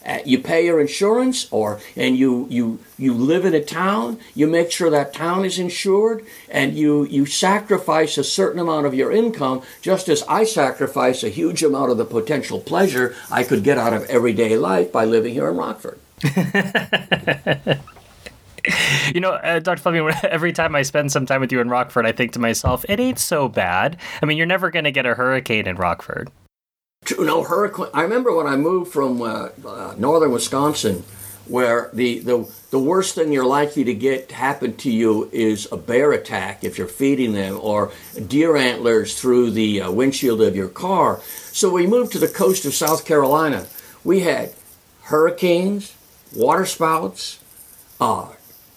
[0.09, 4.19] uh, you pay your insurance, or and you you you live in a town.
[4.35, 8.95] You make sure that town is insured, and you you sacrifice a certain amount of
[8.95, 13.62] your income, just as I sacrifice a huge amount of the potential pleasure I could
[13.62, 15.99] get out of everyday life by living here in Rockford.
[19.14, 19.81] you know, uh, Dr.
[19.81, 22.85] Fleming, every time I spend some time with you in Rockford, I think to myself,
[22.89, 23.97] it ain't so bad.
[24.23, 26.31] I mean, you're never going to get a hurricane in Rockford.
[27.05, 27.87] True, no hurricane.
[27.95, 31.05] I remember when I moved from uh, uh, northern Wisconsin,
[31.47, 35.77] where the, the the worst thing you're likely to get happen to you is a
[35.79, 37.93] bear attack if you're feeding them, or
[38.27, 41.21] deer antlers through the uh, windshield of your car.
[41.53, 43.66] So we moved to the coast of South Carolina.
[44.05, 44.53] We had
[45.05, 45.97] hurricanes,
[46.37, 47.39] waterspouts,
[48.01, 48.29] uh,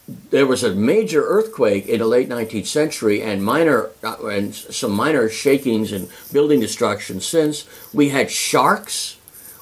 [0.07, 4.91] there was a major earthquake in the late 19th century and minor uh, and some
[4.91, 7.65] minor shakings and building destruction since.
[7.93, 9.17] We had sharks.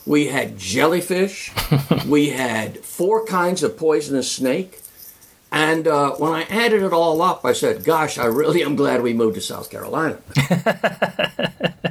[0.06, 1.52] We had jellyfish.
[2.08, 4.82] We had four kinds of poisonous snake.
[5.52, 9.02] And uh, when i added it all up i said gosh i really am glad
[9.02, 10.20] we moved to south carolina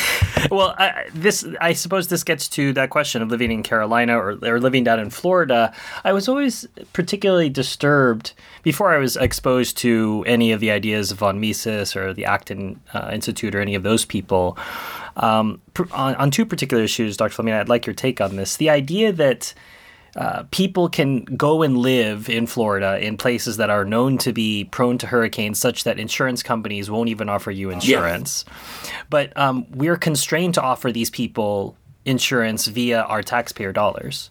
[0.50, 4.38] well, I, this I suppose this gets to that question of living in Carolina or,
[4.42, 5.72] or living down in Florida.
[6.04, 8.32] I was always particularly disturbed
[8.62, 12.80] before I was exposed to any of the ideas of von Mises or the Acton
[12.94, 14.56] uh, Institute or any of those people.
[15.16, 15.60] Um,
[15.92, 17.34] on, on two particular issues, Dr.
[17.34, 18.56] Fleming, I'd like your take on this.
[18.56, 19.52] The idea that
[20.16, 24.64] uh, people can go and live in Florida in places that are known to be
[24.64, 28.44] prone to hurricanes, such that insurance companies won't even offer you insurance.
[28.46, 29.02] Yeah.
[29.08, 34.30] But um, we're constrained to offer these people insurance via our taxpayer dollars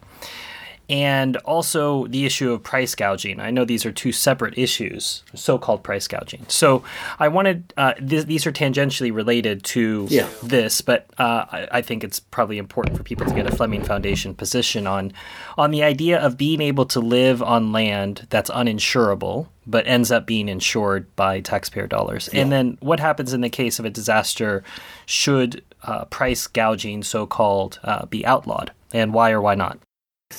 [0.91, 3.39] and also the issue of price gouging.
[3.39, 6.45] I know these are two separate issues, so-called price gouging.
[6.49, 6.83] So
[7.17, 10.27] I wanted uh, th- these are tangentially related to yeah.
[10.43, 13.83] this, but uh, I, I, think it's probably important for people to get a Fleming
[13.83, 15.13] Foundation position on
[15.57, 20.25] on the idea of being able to live on land that's uninsurable but ends up
[20.25, 22.27] being insured by taxpayer dollars.
[22.33, 22.41] Yeah.
[22.41, 24.63] And then what happens in the case of a disaster
[25.05, 29.79] should uh, price gouging, so-called, uh, be outlawed, and why or why not?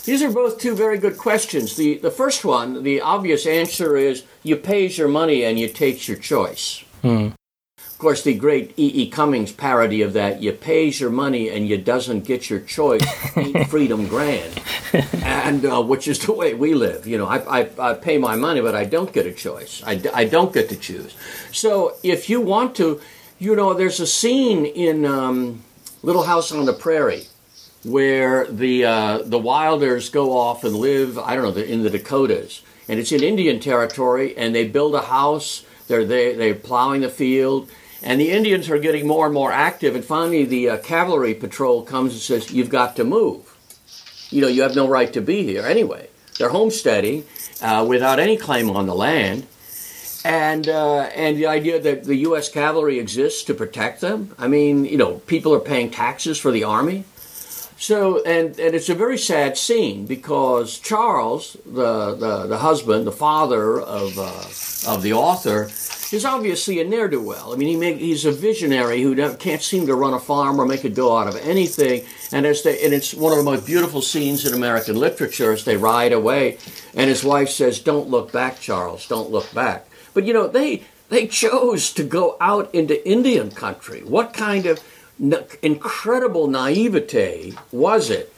[0.04, 1.76] These are both two very good questions.
[1.76, 6.08] The, the first one, the obvious answer is you pays your money and you takes
[6.08, 6.84] your choice.
[7.02, 7.28] Hmm.
[7.78, 9.02] Of course, the great E.
[9.02, 9.10] E.
[9.10, 13.02] Cummings parody of that, you pays your money and you doesn't get your choice,
[13.36, 14.60] ain't freedom grand.
[15.22, 17.06] And uh, which is the way we live.
[17.06, 19.82] You know, I, I, I, pay my money, but I don't get a choice.
[19.86, 21.14] I, I don't get to choose.
[21.52, 23.00] So if you want to,
[23.38, 25.62] you know, there's a scene in um,
[26.02, 27.26] Little House on the Prairie
[27.84, 31.18] where the uh, the Wilders go off and live.
[31.18, 35.02] I don't know in the Dakotas, and it's in Indian territory, and they build a
[35.02, 35.64] house.
[35.88, 37.70] They're they they're plowing the field,
[38.02, 39.94] and the Indians are getting more and more active.
[39.94, 43.48] And finally, the uh, cavalry patrol comes and says, "You've got to move.
[44.30, 46.08] You know, you have no right to be here anyway."
[46.38, 47.24] They're homesteading
[47.60, 49.46] uh, without any claim on the land.
[50.24, 52.48] And uh, and the idea that the U.S.
[52.48, 54.34] cavalry exists to protect them.
[54.38, 57.04] I mean, you know, people are paying taxes for the army.
[57.82, 63.10] So, and, and it's a very sad scene because Charles, the, the, the husband, the
[63.10, 67.52] father of, uh, of the author, is obviously a ne'er do well.
[67.52, 70.84] I mean, he he's a visionary who can't seem to run a farm or make
[70.84, 72.04] a go out of anything.
[72.30, 75.64] And, as they, and it's one of the most beautiful scenes in American literature as
[75.64, 76.58] they ride away.
[76.94, 79.88] And his wife says, Don't look back, Charles, don't look back.
[80.14, 84.04] But you know, they, they chose to go out into Indian country.
[84.04, 84.78] What kind of
[85.62, 88.32] incredible naivete was it?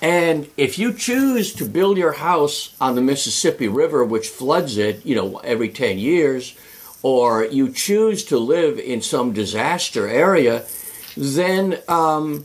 [0.00, 5.04] And if you choose to build your house on the Mississippi River, which floods it,
[5.04, 6.56] you know, every 10 years,
[7.02, 10.64] or you choose to live in some disaster area,
[11.16, 12.44] then, um,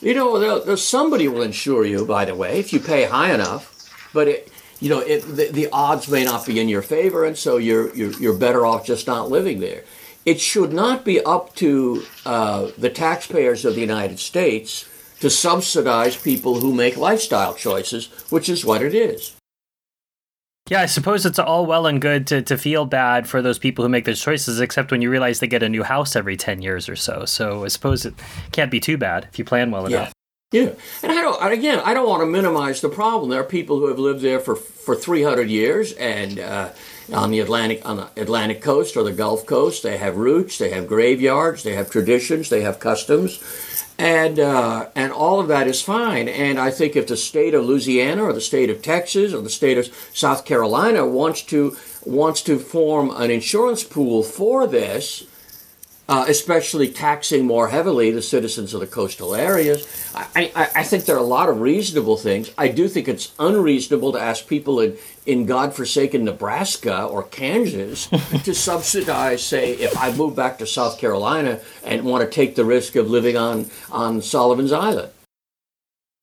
[0.00, 3.76] you know, somebody will insure you, by the way, if you pay high enough.
[4.12, 7.36] But, it, you know, it, the, the, odds may not be in your favor, and
[7.36, 9.84] so you're, you're, you're better off just not living there
[10.24, 14.88] it should not be up to uh, the taxpayers of the United States
[15.20, 19.36] to subsidize people who make lifestyle choices, which is what it is.
[20.68, 23.84] Yeah, I suppose it's all well and good to, to feel bad for those people
[23.84, 26.62] who make those choices, except when you realize they get a new house every 10
[26.62, 27.24] years or so.
[27.24, 28.14] So I suppose it
[28.52, 30.12] can't be too bad if you plan well enough.
[30.52, 31.52] Yeah, and I don't.
[31.52, 33.30] Again, I don't want to minimize the problem.
[33.30, 36.70] There are people who have lived there for for 300 years, and uh,
[37.12, 39.82] on the Atlantic on the Atlantic coast or the Gulf coast.
[39.82, 43.42] They have roots, they have graveyards, they have traditions, they have customs,
[43.98, 46.28] and uh, and all of that is fine.
[46.28, 49.50] And I think if the state of Louisiana or the state of Texas or the
[49.50, 55.26] state of South Carolina wants to wants to form an insurance pool for this,
[56.10, 59.86] uh, especially taxing more heavily the citizens of the coastal areas.
[60.12, 62.50] I, I, I, think there are a lot of reasonable things.
[62.58, 68.06] I do think it's unreasonable to ask people in, in God-forsaken Nebraska or Kansas
[68.44, 72.64] to subsidize, say, if I move back to South Carolina and want to take the
[72.64, 75.12] risk of living on, on Sullivan's Island.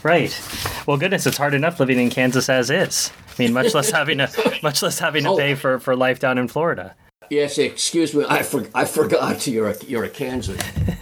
[0.04, 0.38] Right.
[0.86, 3.10] Well, goodness, it's hard enough living in Kansas as is.
[3.40, 5.38] I mean, much less having to, much less having to oh.
[5.38, 6.94] pay for, for life down in Florida.
[7.30, 8.26] Yes, excuse me.
[8.28, 10.62] I, for, I forgot you're a you're a Kansas.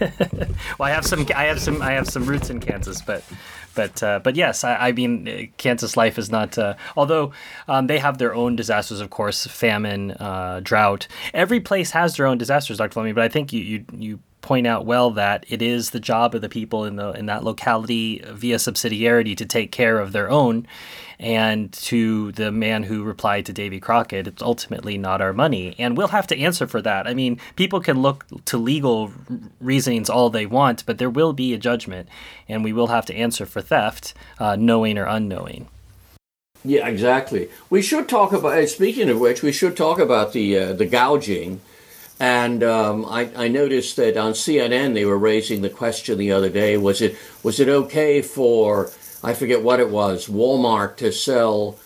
[0.78, 3.22] well, I have some I have some I have some roots in Kansas, but
[3.76, 6.58] but uh, but yes, I, I, mean Kansas life is not.
[6.58, 7.32] Uh, although
[7.68, 11.06] um, they have their own disasters, of course, famine, uh, drought.
[11.32, 12.92] Every place has their own disasters, Dr.
[12.92, 13.14] Fleming.
[13.14, 16.40] But I think you you you point out well that it is the job of
[16.40, 20.66] the people in the in that locality via subsidiarity to take care of their own
[21.18, 25.74] and to the man who replied to Davy Crockett, it's ultimately not our money.
[25.78, 27.06] And we'll have to answer for that.
[27.06, 29.12] I mean, people can look to legal
[29.60, 32.08] reasonings all they want, but there will be a judgment,
[32.48, 35.68] and we will have to answer for theft, uh, knowing or unknowing.
[36.64, 37.48] Yeah, exactly.
[37.70, 38.68] We should talk about.
[38.68, 41.60] Speaking of which, we should talk about the uh, the gouging
[42.18, 46.48] And um, I, I, noticed that on CNN they were raising the question the other
[46.48, 48.90] day: was it was it okay for
[49.22, 51.78] I forget what it was Walmart to sell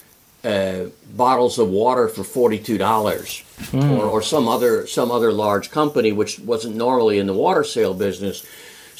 [0.45, 0.85] uh,
[1.17, 3.99] bottles of water for forty two dollars, mm.
[3.99, 7.95] or, or some other some other large company which wasn't normally in the water sale
[7.95, 8.47] business.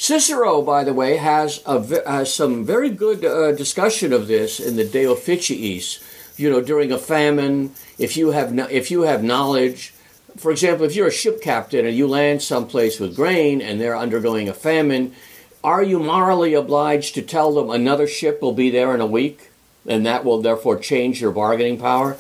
[0.01, 1.79] Cicero, by the way, has, a,
[2.11, 6.03] has some very good uh, discussion of this in the De Officiis.
[6.39, 9.93] You know, during a famine, if you have no, if you have knowledge
[10.41, 13.97] for example, if you're a ship captain and you land someplace with grain and they're
[13.97, 15.15] undergoing a famine,
[15.63, 19.51] are you morally obliged to tell them another ship will be there in a week
[19.87, 22.17] and that will therefore change your bargaining power?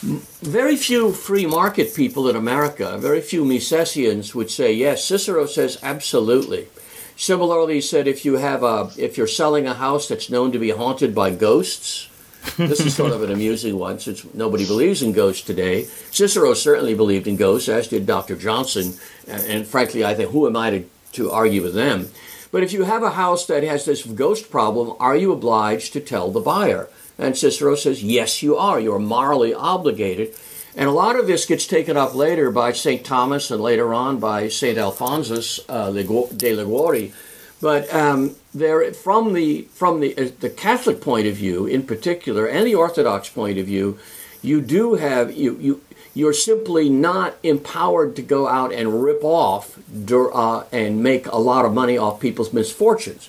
[0.00, 5.04] Very few free market people in America, very few Misesians would say yes.
[5.04, 6.68] Cicero says absolutely.
[7.16, 10.58] Similarly, he said if you have a if you're selling a house that's known to
[10.58, 12.08] be haunted by ghosts,
[12.56, 15.84] this is sort of an amusing one since nobody believes in ghosts today.
[16.10, 18.36] Cicero certainly believed in ghosts, as did Dr.
[18.36, 18.94] Johnson.
[19.26, 22.08] And, frankly, I think who am I to, to argue with them?
[22.52, 26.00] But if you have a house that has this ghost problem, are you obliged to
[26.00, 26.88] tell the buyer?
[27.18, 28.78] And Cicero says, yes, you are.
[28.78, 30.34] You are morally obligated.
[30.76, 33.04] And a lot of this gets taken up later by St.
[33.04, 34.76] Thomas and later on by St.
[34.76, 37.12] Alphonsus uh, de Liguori.
[37.60, 42.46] But um, there, from the from the uh, the Catholic point of view, in particular,
[42.46, 43.98] and the Orthodox point of view,
[44.42, 45.82] you do have you you
[46.14, 49.78] you're simply not empowered to go out and rip off
[50.10, 53.28] uh, and make a lot of money off people's misfortunes.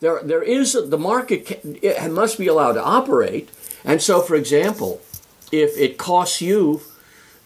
[0.00, 3.48] There there is the market it must be allowed to operate,
[3.84, 5.00] and so for example,
[5.50, 6.82] if it costs you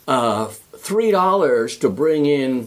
[0.08, 2.66] uh, three dollars to bring in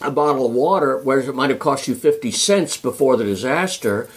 [0.00, 4.08] a bottle of water, whereas it might have cost you 50 cents before the disaster,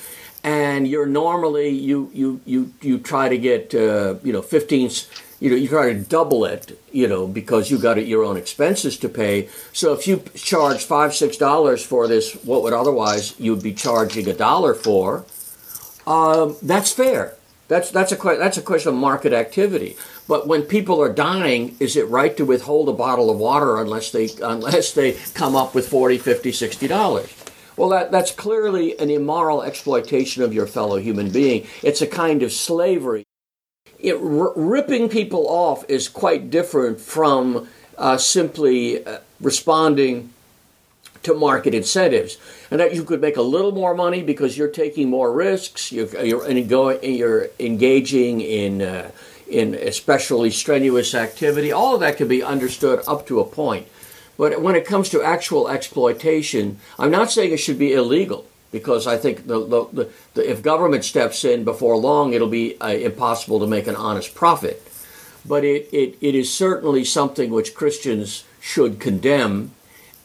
[0.44, 4.92] and you're normally, you, you, you, you try to get, uh, you know, 15,
[5.40, 8.98] you know, you try to double it, you know, because you got your own expenses
[9.00, 9.50] to pay.
[9.74, 14.28] So if you charge five, six dollars for this, what would otherwise you'd be charging
[14.30, 15.26] a dollar for,
[16.06, 17.36] um, that's fair.
[17.68, 19.96] That's that's a that's a question of market activity.
[20.32, 24.12] But when people are dying, is it right to withhold a bottle of water unless
[24.12, 27.36] they unless they come up with 40, 50, 60 dollars?
[27.76, 31.68] Well, that, that's clearly an immoral exploitation of your fellow human being.
[31.84, 33.26] It's a kind of slavery.
[34.00, 37.68] It, r- ripping people off is quite different from
[37.98, 40.32] uh, simply uh, responding
[41.24, 42.38] to market incentives,
[42.72, 45.92] and that you could make a little more money because you're taking more risks.
[45.92, 46.50] You're you're,
[47.02, 49.12] you're engaging in uh,
[49.52, 51.72] in especially strenuous activity.
[51.72, 53.88] All of that can be understood up to a point,
[54.38, 59.06] but when it comes to actual exploitation, I'm not saying it should be illegal because
[59.06, 63.60] I think the, the, the, if government steps in before long, it'll be uh, impossible
[63.60, 64.82] to make an honest profit.
[65.46, 69.72] But it, it, it is certainly something which Christians should condemn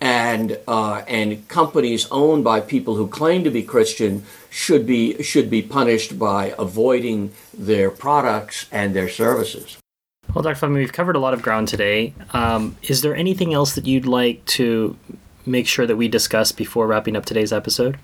[0.01, 5.51] and uh, and companies owned by people who claim to be Christian should be should
[5.51, 9.79] be punished by avoiding their products and their services.
[10.35, 10.57] Well, Dr.
[10.57, 12.13] Fleming, we've covered a lot of ground today.
[12.33, 14.97] Um, is there anything else that you'd like to
[15.47, 17.99] make sure that we discuss before wrapping up today's episode?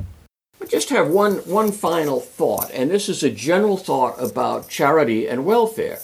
[0.61, 5.27] I just have one one final thought, and this is a general thought about charity
[5.27, 5.99] and welfare.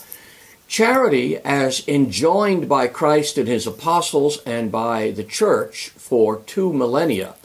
[0.69, 7.37] Charity, as enjoined by Christ and his apostles and by the church for two millennia,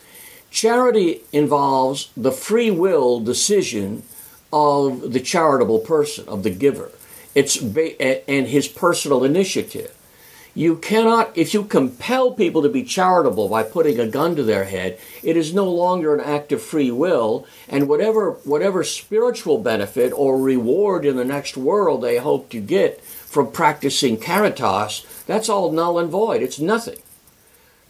[0.51, 4.03] charity involves the free will decision
[4.51, 6.91] of the charitable person, of the giver.
[7.33, 9.95] It's ba- and his personal initiative.
[10.55, 14.65] You cannot, if you compel people to be charitable by putting a gun to their
[14.65, 20.13] head, it is no longer an act of free will, and whatever whatever spiritual benefit
[20.15, 25.71] or reward in the next world they hope to get from practicing caritas, that's all
[25.71, 26.43] null and void.
[26.43, 26.99] It's nothing.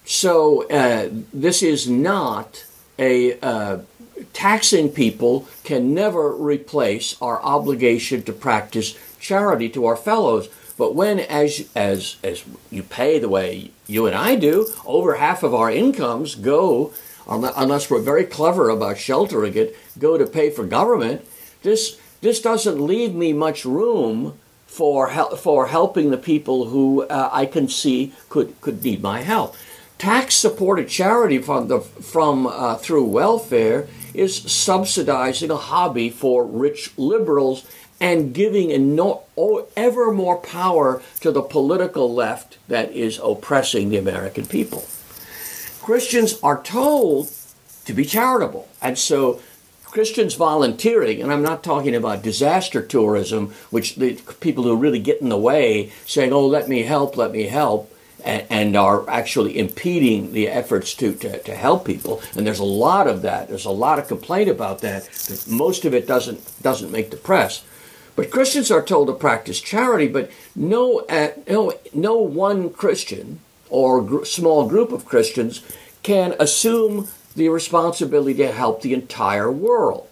[0.06, 2.66] So uh, this is not
[2.98, 3.80] a uh,
[4.32, 10.48] taxing people can never replace our obligation to practice charity to our fellows.
[10.78, 15.44] But when, as as as you pay the way you and I do, over half
[15.44, 16.94] of our incomes go,
[17.28, 21.26] unless we're very clever about sheltering it, go to pay for government.
[21.62, 27.30] This this doesn't leave me much room for hel- for helping the people who uh,
[27.32, 29.56] I can see could could need my help.
[30.00, 36.92] Tax supported charity from the from uh, through welfare is subsidizing a hobby for rich
[36.98, 37.66] liberals
[38.00, 39.24] and giving no,
[39.76, 44.86] ever more power to the political left that is oppressing the American people.
[45.82, 47.32] Christians are told
[47.86, 49.42] to be charitable, and so
[49.94, 55.22] Christians volunteering, and I'm not talking about disaster tourism, which the people who really get
[55.22, 57.94] in the way saying, oh, let me help, let me help,
[58.26, 62.24] and, and are actually impeding the efforts to, to, to help people.
[62.36, 63.50] And there's a lot of that.
[63.50, 65.08] There's a lot of complaint about that.
[65.48, 67.64] Most of it doesn't doesn't make the press.
[68.16, 73.40] But Christians are told to practice charity, but no, uh, no, no one Christian
[73.70, 75.62] or gr- small group of Christians
[76.04, 80.08] can assume the responsibility to help the entire world.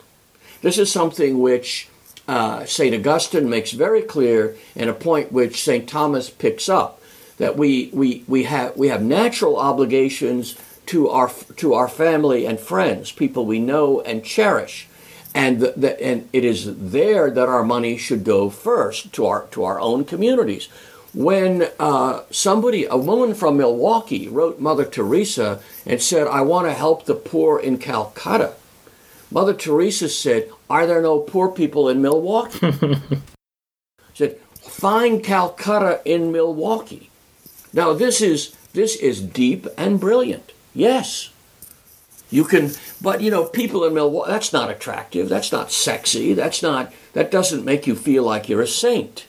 [0.62, 1.90] This is something which
[2.28, 2.96] uh, St.
[2.96, 5.88] Augustine makes very clear and a point which St.
[5.88, 7.02] Thomas picks up
[7.38, 10.56] that we, we, we, have, we have natural obligations
[10.88, 14.88] to our, to our family and friends, people we know and cherish.
[15.34, 19.46] And, the, the, and it is there that our money should go first to our,
[19.48, 20.68] to our own communities.
[21.14, 26.74] When uh, somebody, a woman from Milwaukee, wrote Mother Teresa and said, I want to
[26.74, 28.54] help the poor in Calcutta,
[29.32, 32.74] Mother Teresa said, Are there no poor people in Milwaukee?
[34.14, 37.10] said, Find Calcutta in Milwaukee.
[37.74, 40.52] Now this is this is deep and brilliant.
[40.74, 41.32] Yes.
[42.32, 42.72] You can
[43.02, 47.30] but you know, people in Milwaukee that's not attractive, that's not sexy, that's not that
[47.30, 49.28] doesn't make you feel like you're a saint.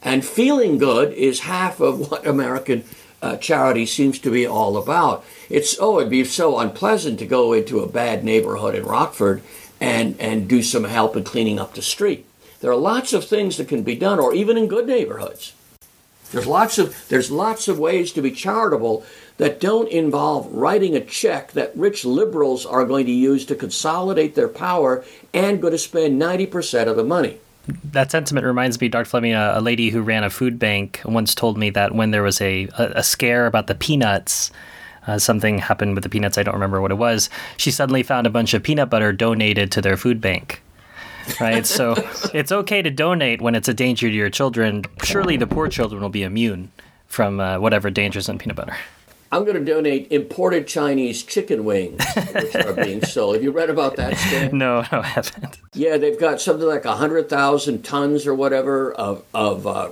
[0.00, 2.84] And feeling good is half of what American
[3.20, 5.24] uh, charity seems to be all about.
[5.50, 9.42] It's oh, it'd be so unpleasant to go into a bad neighborhood in Rockford
[9.80, 12.24] and and do some help in cleaning up the street.
[12.60, 15.52] There are lots of things that can be done, or even in good neighborhoods.
[16.30, 19.04] There's lots of there's lots of ways to be charitable
[19.38, 24.34] that don't involve writing a check that rich liberals are going to use to consolidate
[24.34, 27.38] their power and going to spend 90% of the money
[27.92, 29.06] that sentiment reminds me, Dr.
[29.06, 32.22] Fleming, a, a, lady who ran a food bank once told me that when there
[32.22, 34.52] was a, a, a scare about the peanuts,
[35.06, 38.26] uh, something happened with the peanuts, I don't remember what it was, she suddenly found
[38.26, 40.62] a bunch of peanut butter donated to their food bank.
[41.40, 41.66] Right?
[41.66, 41.94] so
[42.34, 44.84] it's okay to donate when it's a danger to your children.
[45.02, 46.70] Surely the poor children will be immune
[47.08, 48.76] from uh, whatever dangers in peanut butter.
[49.36, 53.34] I'm going to donate imported Chinese chicken wings, which are being sold.
[53.34, 54.56] Have you read about that, Stan?
[54.56, 55.58] No, no, I haven't.
[55.74, 59.90] Yeah, they've got something like 100,000 tons or whatever of, of, uh,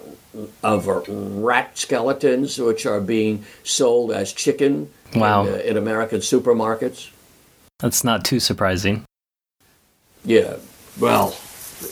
[0.63, 5.45] of uh, rat skeletons, which are being sold as chicken wow.
[5.45, 7.11] in, uh, in American supermarkets.
[7.81, 9.05] That's not too surprising.
[10.25, 10.57] Yeah,
[10.99, 11.37] well,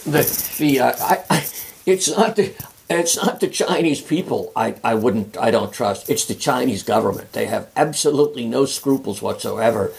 [0.07, 1.47] the, the uh, I, I,
[1.85, 2.55] it's not the,
[2.93, 6.11] and it's not the Chinese people I, I wouldn't I don't trust.
[6.11, 7.33] It's the Chinese government.
[7.33, 9.95] They have absolutely no scruples whatsoever.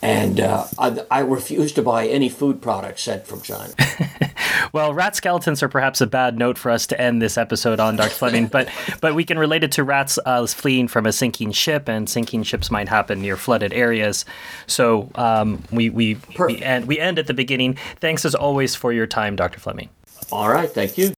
[0.00, 3.74] And uh, I, I, refuse to buy any food products sent from China.
[4.72, 7.96] well, rat skeletons are perhaps a bad note for us to end this episode on,
[7.96, 8.10] Dr.
[8.10, 8.68] Fleming, but
[9.00, 12.44] but we can relate it to rats uh, fleeing from a sinking ship, and sinking
[12.44, 14.24] ships might happen near flooded areas.
[14.68, 17.76] So um, we we we end, we end at the beginning.
[17.96, 19.58] Thanks as always for your time, Dr.
[19.58, 19.88] Fleming.
[20.30, 21.17] All right, thank you.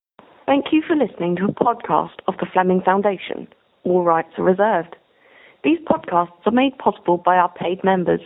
[0.50, 3.46] Thank you for listening to a podcast of the Fleming Foundation.
[3.84, 4.96] All rights are reserved.
[5.62, 8.20] These podcasts are made possible by our paid members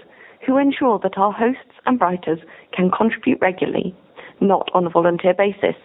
[0.46, 2.38] who ensure that our hosts and writers
[2.74, 3.94] can contribute regularly,
[4.40, 5.76] not on a volunteer basis.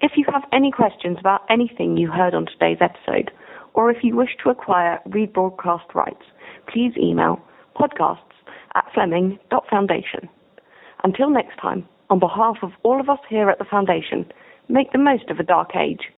[0.00, 3.32] If you have any questions about anything you heard on today's episode,
[3.72, 6.22] or if you wish to acquire rebroadcast rights,
[6.72, 7.42] please email
[7.74, 8.20] podcasts
[8.76, 10.28] at fleming.foundation.
[11.02, 14.24] Until next time, on behalf of all of us here at the Foundation,
[14.68, 16.10] Make the most of a dark age.